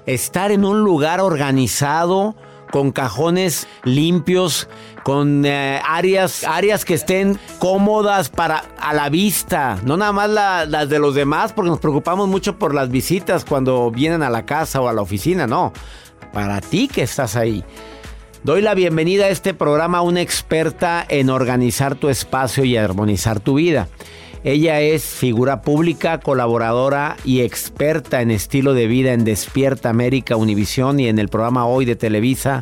estar 0.06 0.52
en 0.52 0.64
un 0.64 0.82
lugar 0.82 1.20
organizado, 1.22 2.36
con 2.72 2.92
cajones 2.92 3.68
limpios, 3.84 4.68
con 5.04 5.44
eh, 5.44 5.82
áreas, 5.88 6.44
áreas 6.44 6.86
que 6.86 6.94
estén 6.94 7.40
cómodas 7.58 8.30
para 8.30 8.64
a 8.80 8.94
la 8.94 9.10
vista, 9.10 9.80
no 9.84 9.98
nada 9.98 10.12
más 10.12 10.30
la- 10.30 10.66
las 10.68 10.88
de 10.88 11.00
los 11.00 11.16
demás, 11.16 11.52
porque 11.52 11.72
nos 11.72 11.80
preocupamos 11.80 12.28
mucho 12.28 12.60
por 12.60 12.76
las 12.76 12.92
visitas 12.92 13.44
cuando 13.44 13.90
vienen 13.90 14.22
a 14.22 14.30
la 14.30 14.46
casa 14.46 14.82
o 14.82 14.88
a 14.88 14.94
la 14.94 15.02
oficina, 15.02 15.48
no, 15.48 15.74
para 16.32 16.62
ti 16.62 16.88
que 16.88 17.02
estás 17.02 17.36
ahí. 17.36 17.64
Doy 18.44 18.62
la 18.62 18.74
bienvenida 18.74 19.26
a 19.26 19.30
este 19.30 19.54
programa 19.54 19.98
a 19.98 20.02
una 20.02 20.22
experta 20.22 21.06
en 21.10 21.30
organizar 21.30 21.96
tu 21.96 22.08
espacio 22.08 22.64
y 22.64 22.78
armonizar 22.78 23.42
tu 23.42 23.56
vida. 23.56 23.90
Ella 24.46 24.80
es 24.80 25.04
figura 25.04 25.62
pública, 25.62 26.22
colaboradora 26.22 27.18
y 27.26 27.42
experta 27.42 28.22
en 28.22 28.32
estilo 28.32 28.74
de 28.74 28.88
vida 28.88 29.12
en 29.12 29.26
Despierta 29.26 29.90
América 29.90 30.38
Univisión 30.38 31.02
y 31.02 31.10
en 31.10 31.20
el 31.20 31.28
programa 31.28 31.66
Hoy 31.66 31.84
de 31.84 31.98
Televisa. 31.98 32.62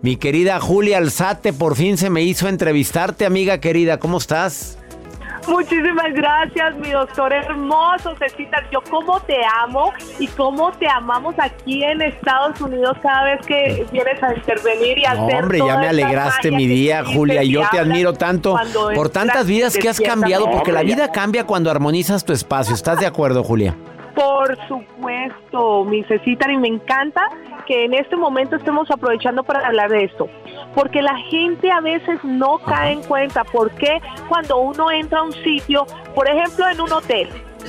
Mi 0.00 0.16
querida 0.16 0.60
Julia 0.60 0.96
Alzate, 0.96 1.52
por 1.52 1.76
fin 1.76 1.98
se 1.98 2.08
me 2.08 2.22
hizo 2.22 2.48
entrevistarte, 2.48 3.26
amiga 3.26 3.60
querida. 3.60 3.98
¿Cómo 3.98 4.16
estás? 4.16 4.75
Muchísimas 5.48 6.12
gracias, 6.12 6.76
mi 6.76 6.90
doctor 6.90 7.32
hermoso, 7.32 8.14
Cecita. 8.18 8.62
Yo 8.72 8.80
cómo 8.90 9.20
te 9.20 9.36
amo 9.62 9.92
y 10.18 10.26
cómo 10.28 10.72
te 10.72 10.88
amamos 10.88 11.34
aquí 11.38 11.84
en 11.84 12.02
Estados 12.02 12.60
Unidos 12.60 12.96
cada 13.02 13.24
vez 13.24 13.46
que 13.46 13.86
vienes 13.92 14.22
a 14.22 14.34
intervenir 14.34 14.98
y 14.98 15.04
a 15.04 15.14
No, 15.14 15.26
hacer 15.26 15.42
hombre, 15.42 15.58
ya 15.58 15.78
me 15.78 15.88
alegraste 15.88 16.50
mi 16.50 16.66
día, 16.66 17.04
Julia, 17.04 17.42
y 17.42 17.50
yo 17.50 17.62
te 17.70 17.78
admiro 17.78 18.12
tanto 18.12 18.58
por 18.94 19.08
tantas 19.08 19.46
vidas 19.46 19.76
que 19.76 19.88
has 19.88 20.00
cambiado, 20.00 20.50
porque 20.50 20.72
la 20.72 20.82
vida 20.82 21.12
cambia 21.12 21.44
cuando 21.44 21.70
armonizas 21.70 22.24
tu 22.24 22.32
espacio. 22.32 22.74
¿Estás 22.74 23.00
de 23.00 23.06
acuerdo, 23.06 23.44
Julia? 23.44 23.74
Por 24.16 24.56
supuesto, 24.66 25.84
mi 25.84 25.98
y 25.98 26.56
me 26.56 26.68
encanta 26.68 27.28
que 27.66 27.84
en 27.84 27.92
este 27.92 28.16
momento 28.16 28.56
estemos 28.56 28.90
aprovechando 28.90 29.44
para 29.44 29.66
hablar 29.66 29.90
de 29.90 30.04
esto, 30.04 30.26
porque 30.74 31.02
la 31.02 31.18
gente 31.30 31.70
a 31.70 31.82
veces 31.82 32.18
no 32.24 32.56
cae 32.60 32.92
en 32.92 33.02
cuenta 33.02 33.44
por 33.44 33.70
qué 33.72 34.00
cuando 34.26 34.56
uno 34.56 34.90
entra 34.90 35.18
a 35.18 35.22
un 35.24 35.32
sitio, 35.32 35.84
por 36.14 36.26
ejemplo 36.30 36.66
en 36.66 36.80
un 36.80 36.90
hotel, 36.94 37.28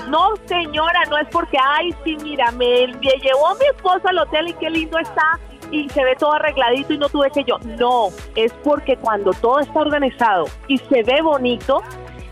no 0.09 0.37
señora, 0.45 1.03
no 1.09 1.17
es 1.17 1.27
porque, 1.33 1.57
ay, 1.61 1.93
sí, 2.05 2.15
mira, 2.23 2.49
me, 2.51 2.87
me 2.87 3.11
llevó 3.21 3.53
mi 3.59 3.65
esposo 3.75 4.07
al 4.07 4.19
hotel 4.19 4.47
y 4.47 4.53
qué 4.53 4.69
lindo 4.69 4.97
está 4.99 5.37
y 5.69 5.89
se 5.89 6.01
ve 6.01 6.15
todo 6.17 6.31
arregladito 6.31 6.93
y 6.93 6.97
no 6.97 7.09
tuve 7.09 7.29
que 7.31 7.43
yo, 7.43 7.57
no, 7.77 8.07
es 8.37 8.53
porque 8.63 8.95
cuando 8.95 9.31
todo 9.33 9.59
está 9.59 9.81
organizado 9.81 10.45
y 10.69 10.77
se 10.77 11.03
ve 11.03 11.21
bonito, 11.21 11.83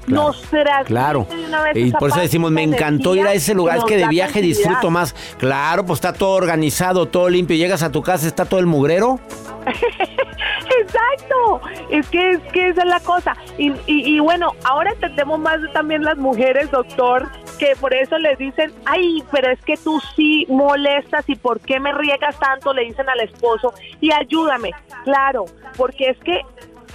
Claro, 0.05 0.23
nos 0.23 0.85
Claro. 0.85 1.27
de 1.29 1.45
una 1.45 1.63
vez 1.63 1.77
Y 1.77 1.91
por 1.91 2.09
eso 2.09 2.19
decimos, 2.19 2.51
me 2.51 2.63
encantó 2.63 3.15
ir 3.15 3.25
a 3.25 3.33
ese 3.33 3.53
lugar, 3.53 3.77
es 3.79 3.83
que 3.85 3.97
de 3.97 4.07
viaje 4.07 4.41
disfruto 4.41 4.89
más. 4.91 5.13
Claro, 5.37 5.85
pues 5.85 5.97
está 5.97 6.13
todo 6.13 6.31
organizado, 6.31 7.07
todo 7.07 7.29
limpio. 7.29 7.55
Llegas 7.55 7.83
a 7.83 7.91
tu 7.91 8.01
casa, 8.01 8.27
está 8.27 8.45
todo 8.45 8.59
el 8.59 8.65
mugrero. 8.65 9.19
Exacto, 10.79 11.61
es 11.89 12.07
que 12.09 12.31
es 12.31 12.39
que 12.51 12.69
esa 12.69 12.81
es 12.81 12.87
la 12.87 12.99
cosa. 12.99 13.35
Y, 13.57 13.71
y, 13.87 14.15
y 14.15 14.19
bueno, 14.19 14.51
ahora 14.63 14.91
entendemos 14.91 15.39
más 15.39 15.59
también 15.73 16.03
las 16.03 16.17
mujeres, 16.17 16.69
doctor, 16.71 17.29
que 17.57 17.75
por 17.79 17.93
eso 17.93 18.17
les 18.17 18.37
dicen, 18.37 18.71
ay, 18.85 19.23
pero 19.31 19.51
es 19.51 19.59
que 19.61 19.77
tú 19.77 20.01
sí 20.15 20.45
molestas 20.49 21.23
y 21.27 21.35
por 21.35 21.59
qué 21.59 21.79
me 21.79 21.93
riegas 21.93 22.37
tanto, 22.39 22.73
le 22.73 22.83
dicen 22.85 23.07
al 23.09 23.21
esposo, 23.21 23.73
y 24.01 24.11
ayúdame. 24.11 24.71
Claro, 25.03 25.45
porque 25.77 26.09
es 26.09 26.17
que 26.19 26.41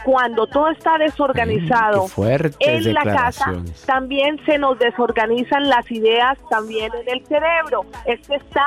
cuando 0.05 0.47
todo 0.47 0.71
está 0.71 0.99
desorganizado 0.99 2.09
fuertes 2.09 2.57
en 2.61 2.95
la 2.95 3.03
casa, 3.03 3.53
también 3.87 4.39
se 4.45 4.59
nos 4.59 4.79
desorganizan 4.79 5.69
las 5.69 5.91
ideas 5.91 6.39
también 6.49 6.91
en 6.95 7.19
el 7.19 7.27
cerebro. 7.27 7.85
Es 8.07 8.27
que 8.27 8.37
está 8.37 8.67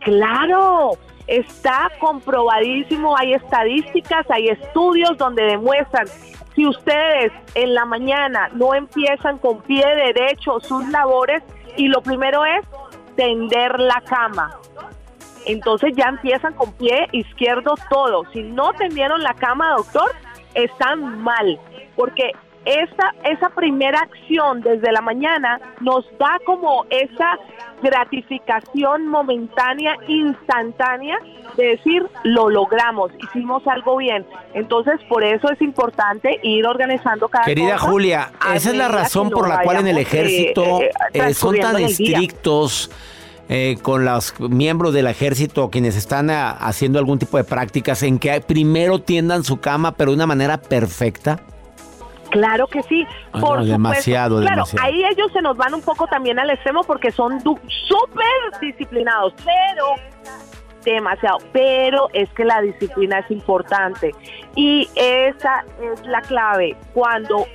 Claro, 0.00 0.92
está 1.26 1.90
comprobadísimo, 1.98 3.16
hay 3.16 3.34
estadísticas, 3.34 4.26
hay 4.30 4.48
estudios 4.48 5.16
donde 5.18 5.42
demuestran 5.42 6.06
si 6.54 6.66
ustedes 6.66 7.32
en 7.54 7.74
la 7.74 7.84
mañana 7.84 8.48
no 8.54 8.74
empiezan 8.74 9.38
con 9.38 9.62
pie 9.62 9.84
derecho 9.86 10.58
sus 10.60 10.88
labores 10.88 11.42
y 11.76 11.88
lo 11.88 12.02
primero 12.02 12.44
es 12.44 12.66
tender 13.14 13.78
la 13.78 14.00
cama. 14.06 14.58
Entonces 15.46 15.92
ya 15.96 16.06
empiezan 16.06 16.54
con 16.54 16.72
pie 16.72 17.08
izquierdo 17.12 17.74
todo. 17.88 18.24
Si 18.32 18.42
no 18.42 18.72
tendieron 18.72 19.22
la 19.22 19.34
cama, 19.34 19.70
doctor, 19.76 20.10
están 20.54 21.22
mal. 21.22 21.58
porque 21.96 22.32
esa, 22.64 23.14
esa 23.24 23.48
primera 23.50 24.00
acción 24.00 24.60
desde 24.60 24.92
la 24.92 25.00
mañana 25.00 25.60
nos 25.80 26.04
da 26.18 26.38
como 26.44 26.84
esa 26.90 27.38
gratificación 27.82 29.08
momentánea, 29.08 29.96
instantánea, 30.06 31.18
de 31.56 31.68
decir, 31.68 32.06
lo 32.24 32.50
logramos, 32.50 33.10
hicimos 33.18 33.66
algo 33.66 33.96
bien. 33.96 34.26
Entonces, 34.54 35.00
por 35.08 35.24
eso 35.24 35.50
es 35.50 35.60
importante 35.62 36.38
ir 36.42 36.66
organizando 36.66 37.28
cada 37.28 37.44
Querida 37.44 37.76
cosa 37.78 37.90
Julia, 37.90 38.32
esa 38.54 38.70
es 38.70 38.76
la 38.76 38.88
razón 38.88 39.30
por 39.30 39.48
la 39.48 39.62
cual 39.62 39.78
en 39.78 39.88
el 39.88 39.98
eh, 39.98 40.02
ejército 40.02 40.82
eh, 40.82 40.90
eh, 41.14 41.34
son 41.34 41.58
tan 41.58 41.76
día. 41.76 42.20
Eh, 43.52 43.76
con 43.82 44.04
los 44.04 44.32
miembros 44.38 44.94
del 44.94 45.08
ejército 45.08 45.70
quienes 45.70 45.96
están 45.96 46.30
ah, 46.30 46.50
haciendo 46.52 46.98
algún 47.00 47.18
tipo 47.18 47.36
de 47.36 47.42
prácticas 47.44 48.02
en 48.04 48.18
que 48.20 48.40
primero 48.40 49.00
tiendan 49.00 49.42
su 49.44 49.58
cama 49.60 49.92
pero 49.96 50.12
de 50.12 50.16
una 50.16 50.26
manera 50.26 50.58
perfecta. 50.62 51.40
Claro 52.30 52.68
que 52.68 52.80
sí, 52.84 53.04
Ah, 53.32 53.40
por 53.40 53.40
no, 53.40 53.46
supuesto. 53.64 53.72
demasiado, 53.72 54.36
claro, 54.40 54.54
demasiado. 54.54 54.86
ahí 54.86 55.02
ellos 55.04 55.32
se 55.32 55.42
nos 55.42 55.56
van 55.56 55.74
un 55.74 55.82
poco 55.82 56.06
también 56.06 56.38
al 56.38 56.48
extremo 56.50 56.84
porque 56.84 57.10
son 57.10 57.40
súper 57.40 58.60
disciplinados, 58.60 59.34
pero 59.44 59.86
demasiado, 60.84 61.38
pero 61.52 62.08
es 62.12 62.28
que 62.30 62.44
la 62.44 62.60
disciplina 62.62 63.18
es 63.18 63.30
importante 63.32 64.12
y 64.54 64.88
esa 64.94 65.64
es 65.82 66.06
la 66.06 66.20
clave 66.22 66.76
cuando 66.94 67.46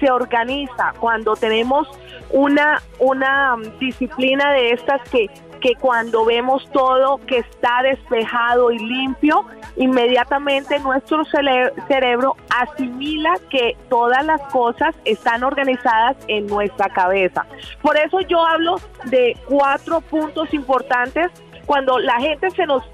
se 0.00 0.10
organiza, 0.10 0.92
cuando 0.98 1.36
tenemos 1.36 1.86
una 2.30 2.82
una 2.98 3.56
mm, 3.56 3.78
disciplina 3.78 4.52
de 4.52 4.70
estas 4.70 5.08
que 5.10 5.28
que 5.60 5.74
cuando 5.74 6.24
vemos 6.24 6.68
todo 6.70 7.18
que 7.26 7.38
está 7.38 7.82
despejado 7.82 8.70
y 8.70 8.78
limpio, 8.78 9.44
inmediatamente 9.76 10.78
nuestro 10.80 11.24
cerebro 11.24 12.36
asimila 12.50 13.34
que 13.50 13.76
todas 13.88 14.24
las 14.24 14.40
cosas 14.52 14.94
están 15.04 15.42
organizadas 15.44 16.16
en 16.28 16.46
nuestra 16.46 16.88
cabeza. 16.88 17.46
Por 17.82 17.96
eso 17.96 18.20
yo 18.20 18.44
hablo 18.44 18.76
de 19.04 19.36
cuatro 19.48 20.00
puntos 20.00 20.52
importantes 20.54 21.30
cuando 21.66 21.98
la 21.98 22.20
gente 22.20 22.50
se 22.50 22.64
nos 22.66 22.84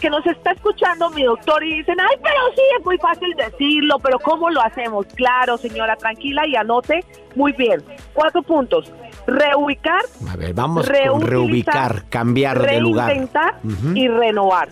que 0.00 0.10
nos 0.10 0.24
está 0.26 0.52
escuchando 0.52 1.10
mi 1.10 1.22
doctor 1.24 1.62
y 1.64 1.78
dicen, 1.78 1.96
ay, 2.00 2.16
pero 2.22 2.40
sí, 2.54 2.62
es 2.78 2.84
muy 2.84 2.98
fácil 2.98 3.34
decirlo, 3.36 3.98
pero 3.98 4.18
¿cómo 4.18 4.50
lo 4.50 4.60
hacemos? 4.62 5.06
Claro, 5.14 5.56
señora, 5.56 5.96
tranquila 5.96 6.46
y 6.46 6.56
anote 6.56 7.04
muy 7.34 7.52
bien. 7.52 7.82
Cuatro 8.12 8.42
puntos. 8.42 8.92
Reubicar, 9.26 10.00
A 10.30 10.36
ver, 10.36 10.54
vamos 10.54 10.88
con 10.88 11.20
reubicar, 11.20 12.04
cambiar 12.08 12.60
de 12.60 12.80
lugar. 12.80 13.08
reinventar 13.08 13.54
y 13.94 14.08
renovar. 14.08 14.68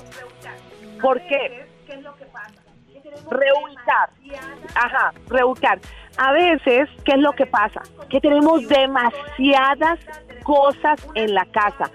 ¿Por 1.00 1.20
qué? 1.22 1.66
Reubicar. 3.30 4.10
Ajá, 4.74 5.12
reubicar. 5.28 5.78
A 6.16 6.32
veces, 6.32 6.88
¿qué 7.04 7.12
es 7.12 7.18
lo 7.18 7.32
que 7.32 7.46
pasa? 7.46 7.82
Que 8.08 8.20
tenemos 8.20 8.66
demasiadas 8.66 9.98
cosas 10.42 10.98
en 11.14 11.34
la 11.34 11.44
casa. 11.46 11.90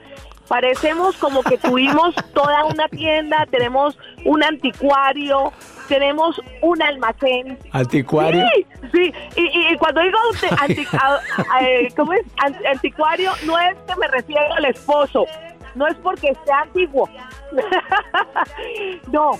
Parecemos 0.47 1.15
como 1.17 1.41
que 1.43 1.57
tuvimos 1.57 2.13
toda 2.33 2.65
una 2.65 2.87
tienda, 2.89 3.45
tenemos 3.49 3.97
un 4.25 4.43
anticuario, 4.43 5.51
tenemos 5.87 6.39
un 6.61 6.81
almacén, 6.81 7.57
Anticuario. 7.71 8.45
Sí, 8.55 8.65
sí. 8.93 9.13
Y, 9.35 9.41
y- 9.41 9.73
y 9.73 9.77
cuando 9.77 10.01
digo 10.01 10.17
ante- 10.33 10.55
anti- 10.83 10.87
a- 10.97 11.19
a- 11.51 11.63
eh, 11.63 11.87
¿cómo 11.95 12.13
es? 12.13 12.21
An- 12.43 12.55
anticuario, 12.71 13.31
no 13.45 13.57
es 13.59 13.75
que 13.87 13.95
me 13.97 14.07
refiero 14.07 14.53
al 14.53 14.65
esposo, 14.65 15.25
no 15.75 15.87
es 15.87 15.95
porque 15.97 16.35
sea 16.45 16.61
antiguo. 16.61 17.09
no, 19.11 19.31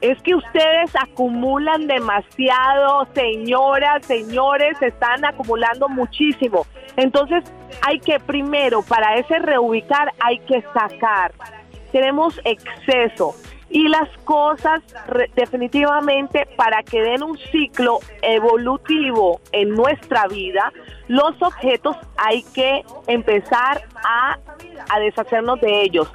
es 0.00 0.20
que 0.22 0.34
ustedes 0.34 0.90
acumulan 0.94 1.86
demasiado, 1.86 3.06
señoras, 3.14 4.04
señores, 4.06 4.80
están 4.80 5.24
acumulando 5.24 5.88
muchísimo. 5.88 6.66
Entonces, 6.96 7.44
hay 7.82 7.98
que 8.00 8.20
primero, 8.20 8.82
para 8.82 9.16
ese 9.16 9.38
reubicar, 9.38 10.12
hay 10.20 10.38
que 10.40 10.62
sacar. 10.74 11.32
Tenemos 11.92 12.40
exceso. 12.44 13.34
Y 13.68 13.88
las 13.88 14.08
cosas 14.24 14.80
definitivamente 15.34 16.46
para 16.56 16.84
que 16.84 17.02
den 17.02 17.24
un 17.24 17.36
ciclo 17.36 17.98
evolutivo 18.22 19.40
en 19.50 19.70
nuestra 19.70 20.28
vida, 20.28 20.72
los 21.08 21.40
objetos 21.42 21.96
hay 22.16 22.44
que 22.54 22.84
empezar 23.08 23.82
a, 24.04 24.38
a 24.88 25.00
deshacernos 25.00 25.60
de 25.60 25.82
ellos. 25.82 26.08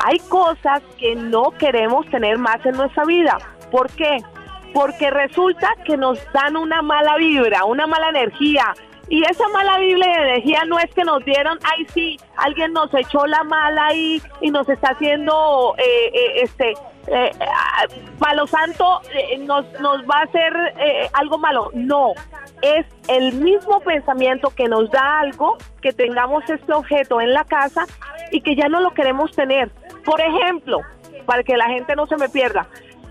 Hay 0.00 0.18
cosas 0.28 0.82
que 0.98 1.14
no 1.14 1.50
queremos 1.52 2.08
tener 2.10 2.38
más 2.38 2.64
en 2.64 2.76
nuestra 2.76 3.04
vida. 3.04 3.38
¿Por 3.70 3.90
qué? 3.90 4.18
Porque 4.72 5.10
resulta 5.10 5.74
que 5.84 5.96
nos 5.96 6.18
dan 6.32 6.56
una 6.56 6.82
mala 6.82 7.16
vibra, 7.16 7.64
una 7.64 7.86
mala 7.86 8.10
energía. 8.10 8.74
Y 9.08 9.22
esa 9.22 9.48
mala 9.48 9.78
vibra 9.78 10.06
y 10.06 10.14
energía 10.14 10.64
no 10.66 10.78
es 10.78 10.92
que 10.92 11.04
nos 11.04 11.24
dieron, 11.24 11.58
ay 11.62 11.86
sí, 11.94 12.18
alguien 12.36 12.72
nos 12.72 12.92
echó 12.92 13.24
la 13.26 13.44
mala 13.44 13.86
ahí 13.86 14.20
y 14.40 14.50
nos 14.50 14.68
está 14.68 14.90
haciendo, 14.90 15.76
eh, 15.78 16.10
eh, 16.12 16.42
este, 16.42 16.74
eh, 17.08 17.30
ah, 17.40 17.84
palo 18.18 18.46
santo, 18.46 19.00
eh, 19.14 19.38
nos, 19.38 19.64
nos 19.80 20.02
va 20.02 20.20
a 20.20 20.22
hacer 20.22 20.52
eh, 20.78 21.08
algo 21.12 21.38
malo. 21.38 21.70
No, 21.72 22.12
es 22.62 22.86
el 23.08 23.34
mismo 23.34 23.80
pensamiento 23.80 24.50
que 24.50 24.68
nos 24.68 24.90
da 24.90 25.20
algo, 25.20 25.56
que 25.80 25.92
tengamos 25.92 26.48
este 26.48 26.72
objeto 26.72 27.20
en 27.20 27.32
la 27.32 27.44
casa 27.44 27.86
y 28.32 28.40
que 28.40 28.56
ya 28.56 28.68
no 28.68 28.80
lo 28.80 28.90
queremos 28.92 29.30
tener. 29.32 29.70
Por 30.06 30.20
ejemplo, 30.20 30.80
para 31.26 31.42
que 31.42 31.56
la 31.56 31.66
gente 31.66 31.94
no 31.96 32.06
se 32.06 32.16
me 32.16 32.28
pierda, 32.30 32.66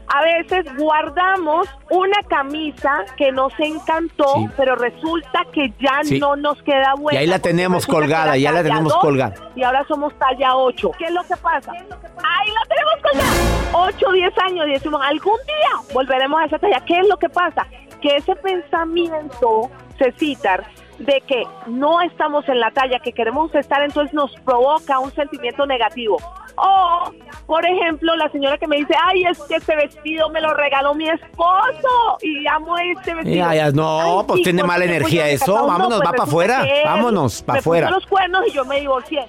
a 0.08 0.22
veces 0.22 0.66
guardamos 0.78 1.68
una 1.90 2.18
camisa 2.30 3.04
que 3.18 3.32
nos 3.32 3.52
encantó, 3.60 4.36
Sí. 4.36 4.50
pero 4.56 4.76
resulta 4.76 5.44
que 5.52 5.74
ya 5.80 6.00
Sí. 6.04 6.20
no 6.20 6.36
nos 6.36 6.62
queda 6.64 6.94
buena. 6.98 7.20
Y 7.20 7.24
ahí 7.24 7.28
la 7.28 7.40
tenemos 7.40 7.86
que 7.86 7.92
colgada, 7.92 8.38
ya 8.38 8.52
la 8.52 8.64
tenemos 8.64 8.96
colgada. 8.98 9.34
Y 9.56 9.64
ahora 9.64 9.84
somos 9.88 10.14
talla 10.18 10.56
8. 10.56 10.92
¿Qué 10.98 11.06
es 11.06 11.12
lo 11.12 11.24
que 11.24 11.36
pasa? 11.38 11.72
Ahí 11.72 12.50
la 12.54 12.66
tenemos 12.70 12.96
colgada. 13.04 13.88
8, 13.88 14.12
10 14.12 14.34
años 14.40 14.68
y 14.68 14.72
decimos, 14.72 15.02
algún 15.04 15.38
día 15.48 15.94
volveremos 15.94 16.40
a 16.40 16.46
esa 16.46 16.60
talla. 16.60 16.80
¿Qué 16.86 16.98
es 17.00 17.08
lo 17.10 17.18
que 17.18 17.30
pasa? 17.30 17.66
Que 18.02 18.16
ese 18.18 18.36
pensamiento, 18.36 19.70
Cecitar, 19.98 20.66
de 21.00 21.22
que 21.28 21.44
no 21.68 22.02
estamos 22.02 22.48
en 22.48 22.60
la 22.60 22.70
talla 22.72 23.00
que 23.00 23.12
queremos 23.12 23.54
estar, 23.56 23.82
entonces 23.82 24.14
nos 24.14 24.32
provoca 24.42 25.00
un 25.00 25.12
sentimiento 25.14 25.66
negativo. 25.66 26.18
O, 26.58 27.12
por 27.48 27.66
ejemplo, 27.66 28.16
la 28.16 28.30
señora 28.30 28.58
que 28.58 28.68
me 28.68 28.78
dice, 28.78 28.94
ay, 29.06 29.24
es 29.26 29.40
que 29.44 29.56
este 29.56 29.76
vestido 29.76 30.30
me 30.30 30.42
lo 30.42 30.54
regaló 30.54 30.94
mi 30.94 31.10
esposo 31.10 32.18
y 32.22 32.48
amo 32.48 32.78
este 32.78 33.14
vestido. 33.14 33.36
Ya, 33.36 33.54
ya, 33.56 33.72
no, 33.72 34.20
Ay, 34.20 34.26
pues 34.28 34.42
tiene 34.44 34.60
¿por 34.62 34.68
mala 34.68 34.86
energía 34.86 35.24
Pues 35.24 35.42
eso. 35.42 35.68
Vámonos, 35.68 36.00
va 36.00 36.04
pa' 36.04 36.12
resulta 36.12 36.24
afuera. 36.24 36.66
Vámonos, 36.86 37.42
pa' 37.42 37.54
me 37.54 37.60
puso 37.60 37.70
afuera. 37.70 37.90
los 37.92 38.06
cuernos 38.08 38.48
y 38.48 38.52
yo 38.52 38.66
me 38.66 38.80
divorcié. 38.80 39.26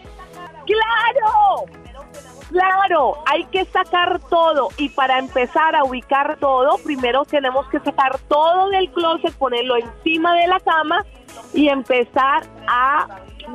¡Claro! 0.66 1.64
Claro, 2.50 3.18
hay 3.26 3.44
que 3.46 3.64
sacar 3.64 4.20
todo 4.30 4.68
y 4.76 4.88
para 4.90 5.18
empezar 5.18 5.74
a 5.74 5.82
ubicar 5.82 6.36
todo, 6.38 6.78
primero 6.78 7.24
tenemos 7.24 7.68
que 7.68 7.80
sacar 7.80 8.18
todo 8.28 8.68
del 8.68 8.88
closet, 8.92 9.34
ponerlo 9.34 9.76
encima 9.76 10.32
de 10.34 10.46
la 10.46 10.60
cama 10.60 11.04
y 11.52 11.68
empezar 11.68 12.44
a 12.68 13.08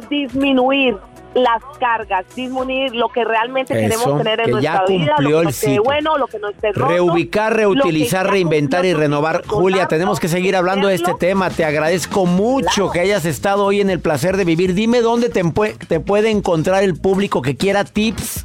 disminuir 0.09 0.97
las 1.33 1.63
cargas, 1.79 2.25
disminuir 2.35 2.93
lo 2.93 3.09
que 3.09 3.23
realmente 3.23 3.73
Eso, 3.73 3.81
queremos 3.81 4.17
tener 4.23 4.39
en 4.39 4.45
que 4.45 4.51
nuestra 4.51 4.85
vida, 4.85 5.15
lo 5.19 5.29
que 5.29 5.45
nos 5.45 5.55
esté 5.55 5.79
bueno, 5.79 6.17
lo 6.17 6.27
que 6.27 6.39
no 6.39 6.49
esté 6.49 6.71
roto, 6.73 6.89
Reubicar, 6.89 7.55
reutilizar, 7.55 8.29
reinventar 8.29 8.85
y 8.85 8.93
renovar. 8.93 9.43
Julia, 9.47 9.87
tenemos 9.87 10.19
que 10.19 10.27
seguir 10.27 10.55
hablando 10.55 10.87
de 10.87 10.95
este 10.95 11.13
tema. 11.13 11.49
Te 11.49 11.63
agradezco 11.63 12.25
mucho 12.25 12.91
que 12.91 12.99
hayas 12.99 13.25
estado 13.25 13.65
hoy 13.65 13.81
en 13.81 13.89
el 13.89 13.99
placer 13.99 14.35
de 14.37 14.45
vivir. 14.45 14.73
Dime 14.73 15.01
dónde 15.01 15.29
te 15.29 15.99
puede 15.99 16.29
encontrar 16.29 16.83
el 16.83 16.99
público 16.99 17.41
que 17.41 17.55
quiera 17.55 17.85
tips 17.85 18.43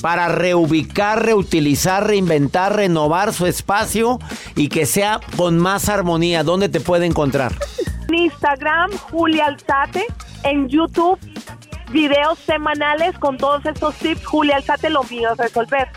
para 0.00 0.28
reubicar, 0.28 1.24
reutilizar, 1.24 2.06
reinventar, 2.06 2.74
renovar 2.76 3.32
su 3.32 3.46
espacio 3.46 4.18
y 4.56 4.68
que 4.68 4.84
sea 4.84 5.20
con 5.36 5.58
más 5.58 5.88
armonía. 5.88 6.42
¿Dónde 6.42 6.68
te 6.68 6.80
puede 6.80 7.06
encontrar? 7.06 7.52
En 8.08 8.14
Instagram, 8.14 8.90
Julia 9.10 9.46
Alzate. 9.46 10.06
En 10.44 10.68
YouTube, 10.68 11.20
videos 11.92 12.38
semanales 12.40 13.18
con 13.18 13.36
todos 13.36 13.64
estos 13.66 13.94
tips. 13.96 14.24
Julia 14.26 14.56
Alzate, 14.56 14.90
lo 14.90 15.02
mío 15.04 15.32
es 15.32 15.38
resolver. 15.38 15.88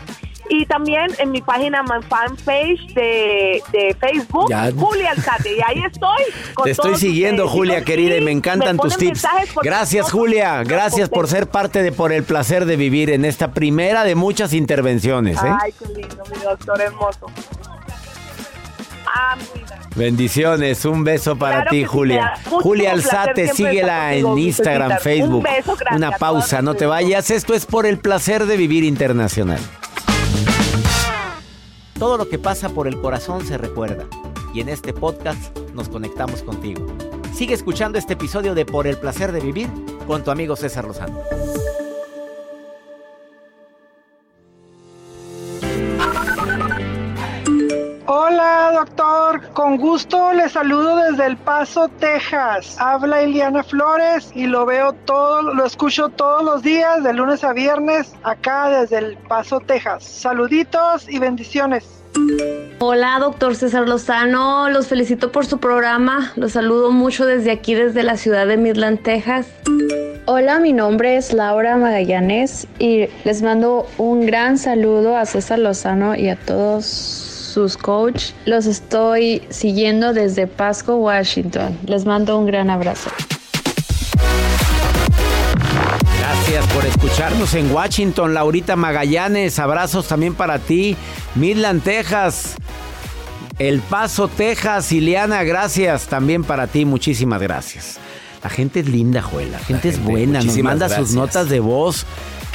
Y 0.48 0.64
también 0.66 1.08
en 1.18 1.32
mi 1.32 1.42
página, 1.42 1.82
mi 1.82 1.88
fanpage 2.08 2.94
de, 2.94 3.60
de 3.72 3.96
Facebook, 3.98 4.48
Ya. 4.48 4.70
Julia 4.72 5.10
Alzate. 5.10 5.56
Y 5.56 5.60
ahí 5.66 5.82
estoy. 5.84 6.22
con 6.54 6.64
Te 6.66 6.70
estoy 6.70 6.94
siguiendo. 6.96 7.48
Julia 7.48 7.84
querida, 7.84 8.16
y 8.16 8.20
me 8.20 8.30
encantan 8.30 8.76
tus 8.76 8.96
tips. 8.96 9.26
Gracias, 9.62 10.12
Julia. 10.12 10.62
Gracias 10.62 11.08
por 11.08 11.26
ser 11.26 11.48
parte 11.48 11.82
de 11.82 11.90
Por 11.90 12.12
el 12.12 12.22
placer 12.22 12.64
de 12.64 12.76
vivir 12.76 13.10
en 13.10 13.24
esta 13.24 13.50
primera 13.52 14.04
de 14.04 14.14
muchas 14.14 14.52
intervenciones. 14.52 15.36
¿eh? 15.38 15.52
Ay, 15.60 15.72
qué 15.76 15.86
lindo, 15.86 16.22
mi 16.32 16.40
doctor 16.42 16.80
hermoso. 16.80 17.26
Bendiciones, 19.94 20.84
un 20.84 21.04
beso 21.04 21.36
para 21.36 21.62
Claro 21.62 21.70
ti, 21.70 21.84
Julia. 21.84 22.34
Julia 22.44 22.92
Alzate, 22.92 23.48
síguela 23.48 24.10
contigo, 24.10 24.32
en 24.32 24.38
Instagram. 24.38 24.98
Facebook. 25.00 25.38
Un 25.38 25.42
beso, 25.42 25.76
gracias 25.76 25.96
Una 25.96 26.10
pausa, 26.12 26.62
no 26.62 26.74
te 26.74 26.84
vayas. 26.86 27.30
Esto 27.30 27.54
es 27.54 27.64
por 27.64 27.86
el 27.86 27.98
placer 27.98 28.44
de 28.46 28.56
vivir 28.56 28.84
internacional. 28.84 29.58
Todo 31.98 32.18
lo 32.18 32.28
que 32.28 32.38
pasa 32.38 32.68
por 32.68 32.86
el 32.86 33.00
corazón 33.00 33.46
se 33.46 33.56
recuerda. 33.56 34.04
Y 34.52 34.60
en 34.60 34.68
este 34.68 34.92
podcast 34.92 35.56
nos 35.74 35.88
conectamos 35.88 36.42
contigo. 36.42 36.86
Sigue 37.34 37.54
escuchando 37.54 37.98
este 37.98 38.14
episodio 38.14 38.54
de 38.54 38.66
Por 38.66 38.86
el 38.86 38.98
placer 38.98 39.32
de 39.32 39.40
vivir 39.40 39.68
con 40.06 40.24
tu 40.24 40.30
amigo 40.30 40.56
César 40.56 40.84
Lozano. 40.84 41.18
Doctor. 48.86 49.42
Con 49.52 49.76
gusto 49.76 50.32
le 50.32 50.48
saludo 50.48 50.96
desde 50.96 51.26
El 51.26 51.36
Paso, 51.36 51.88
Texas. 52.00 52.76
Habla 52.78 53.22
Eliana 53.22 53.62
Flores 53.62 54.30
y 54.34 54.46
lo 54.46 54.66
veo 54.66 54.92
todo, 54.92 55.42
lo 55.42 55.64
escucho 55.64 56.08
todos 56.08 56.42
los 56.44 56.62
días, 56.62 57.02
de 57.02 57.12
lunes 57.12 57.42
a 57.44 57.52
viernes, 57.52 58.14
acá 58.22 58.68
desde 58.68 58.98
El 58.98 59.16
Paso, 59.16 59.60
Texas. 59.60 60.04
Saluditos 60.04 61.08
y 61.08 61.18
bendiciones. 61.18 61.84
Hola, 62.78 63.18
doctor 63.20 63.54
César 63.54 63.88
Lozano. 63.88 64.70
Los 64.70 64.86
felicito 64.86 65.32
por 65.32 65.44
su 65.46 65.58
programa. 65.58 66.32
Los 66.36 66.52
saludo 66.52 66.90
mucho 66.90 67.26
desde 67.26 67.50
aquí, 67.50 67.74
desde 67.74 68.02
la 68.02 68.16
ciudad 68.16 68.46
de 68.46 68.56
Midland, 68.56 69.02
Texas. 69.02 69.46
Hola, 70.26 70.58
mi 70.58 70.72
nombre 70.72 71.16
es 71.16 71.32
Laura 71.32 71.76
Magallanes 71.76 72.66
y 72.78 73.06
les 73.24 73.42
mando 73.42 73.86
un 73.98 74.26
gran 74.26 74.58
saludo 74.58 75.16
a 75.16 75.26
César 75.26 75.58
Lozano 75.58 76.16
y 76.16 76.28
a 76.28 76.36
todos 76.36 77.25
sus 77.56 77.78
coach. 77.78 78.32
Los 78.44 78.66
estoy 78.66 79.40
siguiendo 79.48 80.12
desde 80.12 80.46
Pasco, 80.46 80.96
Washington. 80.96 81.78
Les 81.86 82.04
mando 82.04 82.38
un 82.38 82.44
gran 82.44 82.68
abrazo. 82.68 83.08
Gracias 86.18 86.66
por 86.74 86.84
escucharnos 86.84 87.54
en 87.54 87.72
Washington, 87.72 88.34
Laurita 88.34 88.76
Magallanes. 88.76 89.58
Abrazos 89.58 90.06
también 90.06 90.34
para 90.34 90.58
ti. 90.58 90.98
Midland, 91.34 91.82
Texas. 91.82 92.56
El 93.58 93.80
Paso, 93.80 94.28
Texas. 94.28 94.92
Ileana, 94.92 95.42
gracias 95.42 96.08
también 96.08 96.44
para 96.44 96.66
ti. 96.66 96.84
Muchísimas 96.84 97.40
gracias. 97.40 97.96
La 98.44 98.50
gente 98.50 98.80
es 98.80 98.86
linda, 98.86 99.22
Joel. 99.22 99.50
La 99.50 99.60
gente, 99.60 99.88
es 99.88 100.04
buena. 100.04 100.42
Nos 100.42 100.58
manda 100.58 100.90
sus 100.90 101.14
notas 101.14 101.48
de 101.48 101.60
voz. 101.60 102.04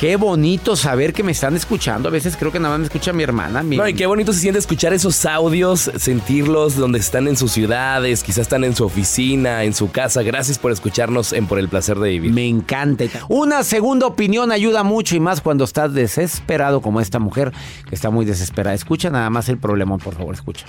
Qué 0.01 0.15
bonito 0.15 0.75
saber 0.75 1.13
que 1.13 1.21
me 1.21 1.31
están 1.31 1.55
escuchando. 1.55 2.09
A 2.09 2.11
veces 2.11 2.35
creo 2.35 2.51
que 2.51 2.59
nada 2.59 2.71
más 2.73 2.79
me 2.79 2.85
escucha 2.87 3.13
mi 3.13 3.21
hermana. 3.21 3.61
mi- 3.61 3.77
No, 3.77 3.87
y 3.87 3.93
qué 3.93 4.07
bonito 4.07 4.33
se 4.33 4.39
siente 4.39 4.57
escuchar 4.57 4.93
esos 4.93 5.23
audios, 5.27 5.91
sentirlos 5.95 6.75
donde 6.75 6.97
están 6.97 7.27
en 7.27 7.37
sus 7.37 7.51
ciudades, 7.51 8.23
quizás 8.23 8.39
están 8.39 8.63
en 8.63 8.75
su 8.75 8.83
oficina, 8.83 9.63
en 9.63 9.75
su 9.75 9.91
casa. 9.91 10.23
Gracias 10.23 10.57
por 10.57 10.71
escucharnos 10.71 11.33
en 11.33 11.45
Por 11.45 11.59
el 11.59 11.69
Placer 11.69 11.99
de 11.99 12.09
Vivir. 12.09 12.33
Me 12.33 12.47
encanta. 12.47 13.05
Una 13.29 13.63
segunda 13.63 14.07
opinión 14.07 14.51
ayuda 14.51 14.81
mucho 14.81 15.15
y 15.15 15.19
más 15.19 15.39
cuando 15.39 15.65
estás 15.65 15.93
desesperado 15.93 16.81
como 16.81 16.99
esta 16.99 17.19
mujer 17.19 17.51
que 17.87 17.93
está 17.93 18.09
muy 18.09 18.25
desesperada. 18.25 18.73
Escucha 18.73 19.11
nada 19.11 19.29
más 19.29 19.49
el 19.49 19.59
problema, 19.59 19.99
por 19.99 20.15
favor, 20.15 20.33
escucha. 20.33 20.65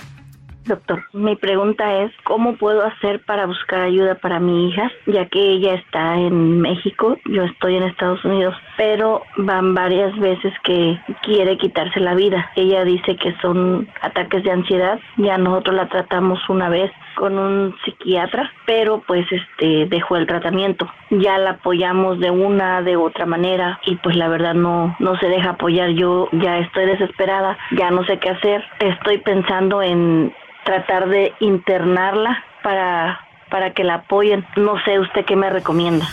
Doctor, 0.65 1.03
mi 1.11 1.35
pregunta 1.35 2.03
es, 2.03 2.11
¿cómo 2.23 2.55
puedo 2.55 2.85
hacer 2.85 3.19
para 3.25 3.45
buscar 3.45 3.81
ayuda 3.81 4.15
para 4.15 4.39
mi 4.39 4.69
hija? 4.69 4.89
Ya 5.07 5.25
que 5.25 5.39
ella 5.39 5.73
está 5.73 6.15
en 6.15 6.61
México, 6.61 7.17
yo 7.25 7.43
estoy 7.43 7.75
en 7.75 7.83
Estados 7.83 8.23
Unidos, 8.23 8.55
pero 8.77 9.23
van 9.37 9.73
varias 9.73 10.17
veces 10.19 10.53
que 10.63 10.97
quiere 11.23 11.57
quitarse 11.57 11.99
la 11.99 12.15
vida. 12.15 12.49
Ella 12.55 12.85
dice 12.85 13.17
que 13.17 13.35
son 13.41 13.89
ataques 14.01 14.43
de 14.43 14.51
ansiedad, 14.51 14.99
ya 15.17 15.37
nosotros 15.37 15.75
la 15.75 15.89
tratamos 15.89 16.39
una 16.47 16.69
vez 16.69 16.91
con 17.15 17.37
un 17.37 17.75
psiquiatra, 17.83 18.51
pero 18.65 19.03
pues 19.05 19.25
este 19.31 19.85
dejó 19.87 20.17
el 20.17 20.27
tratamiento. 20.27 20.91
Ya 21.09 21.37
la 21.37 21.51
apoyamos 21.51 22.19
de 22.19 22.31
una, 22.31 22.81
de 22.81 22.95
otra 22.95 23.25
manera 23.25 23.79
y 23.85 23.95
pues 23.97 24.15
la 24.15 24.27
verdad 24.27 24.53
no 24.53 24.95
no 24.99 25.17
se 25.17 25.27
deja 25.27 25.51
apoyar. 25.51 25.91
Yo 25.91 26.29
ya 26.31 26.59
estoy 26.59 26.85
desesperada, 26.85 27.57
ya 27.77 27.91
no 27.91 28.05
sé 28.05 28.19
qué 28.19 28.29
hacer. 28.29 28.63
Estoy 28.79 29.19
pensando 29.19 29.81
en 29.81 30.33
tratar 30.63 31.09
de 31.09 31.33
internarla 31.39 32.43
para 32.63 33.19
para 33.49 33.73
que 33.73 33.83
la 33.83 33.95
apoyen. 33.95 34.45
No 34.55 34.83
sé 34.83 34.99
usted 34.99 35.25
qué 35.25 35.35
me 35.35 35.49
recomienda. 35.49 36.07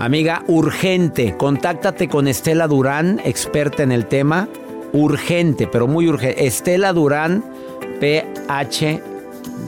Amiga, 0.00 0.42
urgente, 0.46 1.34
contáctate 1.36 2.08
con 2.08 2.28
Estela 2.28 2.68
Durán, 2.68 3.20
experta 3.24 3.82
en 3.82 3.90
el 3.90 4.06
tema. 4.06 4.48
Urgente, 4.92 5.66
pero 5.66 5.88
muy 5.88 6.06
urgente. 6.06 6.46
Estela 6.46 6.92
Durán, 6.92 7.42
PH, 7.98 9.02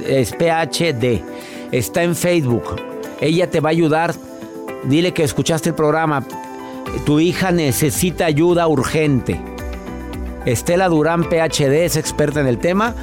es 0.06 0.32
PHD. 0.32 1.22
Está 1.72 2.02
en 2.02 2.16
Facebook. 2.16 2.76
Ella 3.20 3.50
te 3.50 3.60
va 3.60 3.68
a 3.68 3.72
ayudar. 3.72 4.14
Dile 4.84 5.12
que 5.12 5.24
escuchaste 5.24 5.70
el 5.70 5.74
programa. 5.74 6.24
Tu 7.04 7.20
hija 7.20 7.52
necesita 7.52 8.26
ayuda 8.26 8.66
urgente. 8.66 9.40
Estela 10.46 10.88
Durán, 10.88 11.24
PhD, 11.24 11.84
es 11.84 11.96
experta 11.96 12.40
en 12.40 12.46
el 12.46 12.56
tema 12.58 12.94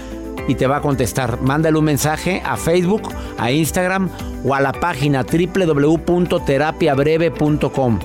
y 0.48 0.56
te 0.56 0.66
va 0.68 0.78
a 0.78 0.82
contestar. 0.82 1.42
Mándale 1.42 1.78
un 1.78 1.86
mensaje 1.86 2.42
a 2.44 2.58
Facebook, 2.58 3.14
a 3.38 3.52
Instagram 3.52 4.10
o 4.44 4.56
a 4.56 4.62
la 4.62 4.72
página 4.72 5.24
www.terapiabreve.com. 5.24 8.00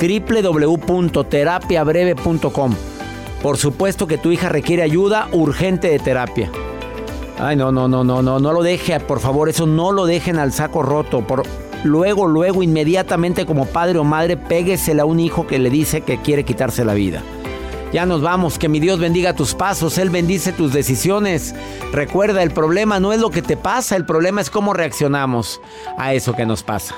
www.terapiabreve.com. 0.00 2.74
Por 3.42 3.58
supuesto 3.58 4.06
que 4.06 4.16
tu 4.18 4.30
hija 4.32 4.48
requiere 4.48 4.82
ayuda 4.82 5.28
urgente 5.32 5.88
de 5.88 5.98
terapia. 5.98 6.50
Ay, 7.38 7.54
no, 7.54 7.70
no, 7.70 7.86
no, 7.86 8.02
no, 8.02 8.22
no, 8.22 8.38
no 8.38 8.52
lo 8.52 8.62
deje, 8.62 8.98
por 9.00 9.20
favor, 9.20 9.48
eso 9.48 9.66
no 9.66 9.92
lo 9.92 10.06
dejen 10.06 10.38
al 10.38 10.52
saco 10.52 10.82
roto. 10.82 11.20
Por, 11.20 11.42
luego, 11.84 12.26
luego, 12.26 12.62
inmediatamente 12.62 13.44
como 13.44 13.66
padre 13.66 13.98
o 13.98 14.04
madre, 14.04 14.36
péguesela 14.36 15.02
a 15.02 15.06
un 15.06 15.20
hijo 15.20 15.46
que 15.46 15.58
le 15.58 15.68
dice 15.68 16.00
que 16.00 16.18
quiere 16.18 16.44
quitarse 16.44 16.84
la 16.84 16.94
vida. 16.94 17.22
Ya 17.92 18.06
nos 18.06 18.20
vamos, 18.20 18.58
que 18.58 18.68
mi 18.68 18.80
Dios 18.80 18.98
bendiga 18.98 19.34
tus 19.34 19.54
pasos, 19.54 19.98
Él 19.98 20.10
bendice 20.10 20.52
tus 20.52 20.72
decisiones. 20.72 21.54
Recuerda, 21.92 22.42
el 22.42 22.50
problema 22.50 23.00
no 23.00 23.12
es 23.12 23.20
lo 23.20 23.30
que 23.30 23.42
te 23.42 23.56
pasa, 23.56 23.96
el 23.96 24.06
problema 24.06 24.40
es 24.40 24.50
cómo 24.50 24.72
reaccionamos 24.72 25.60
a 25.96 26.14
eso 26.14 26.34
que 26.34 26.46
nos 26.46 26.62
pasa. 26.62 26.96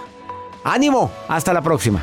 Ánimo, 0.65 1.11
hasta 1.29 1.53
la 1.53 1.63
próxima. 1.63 2.03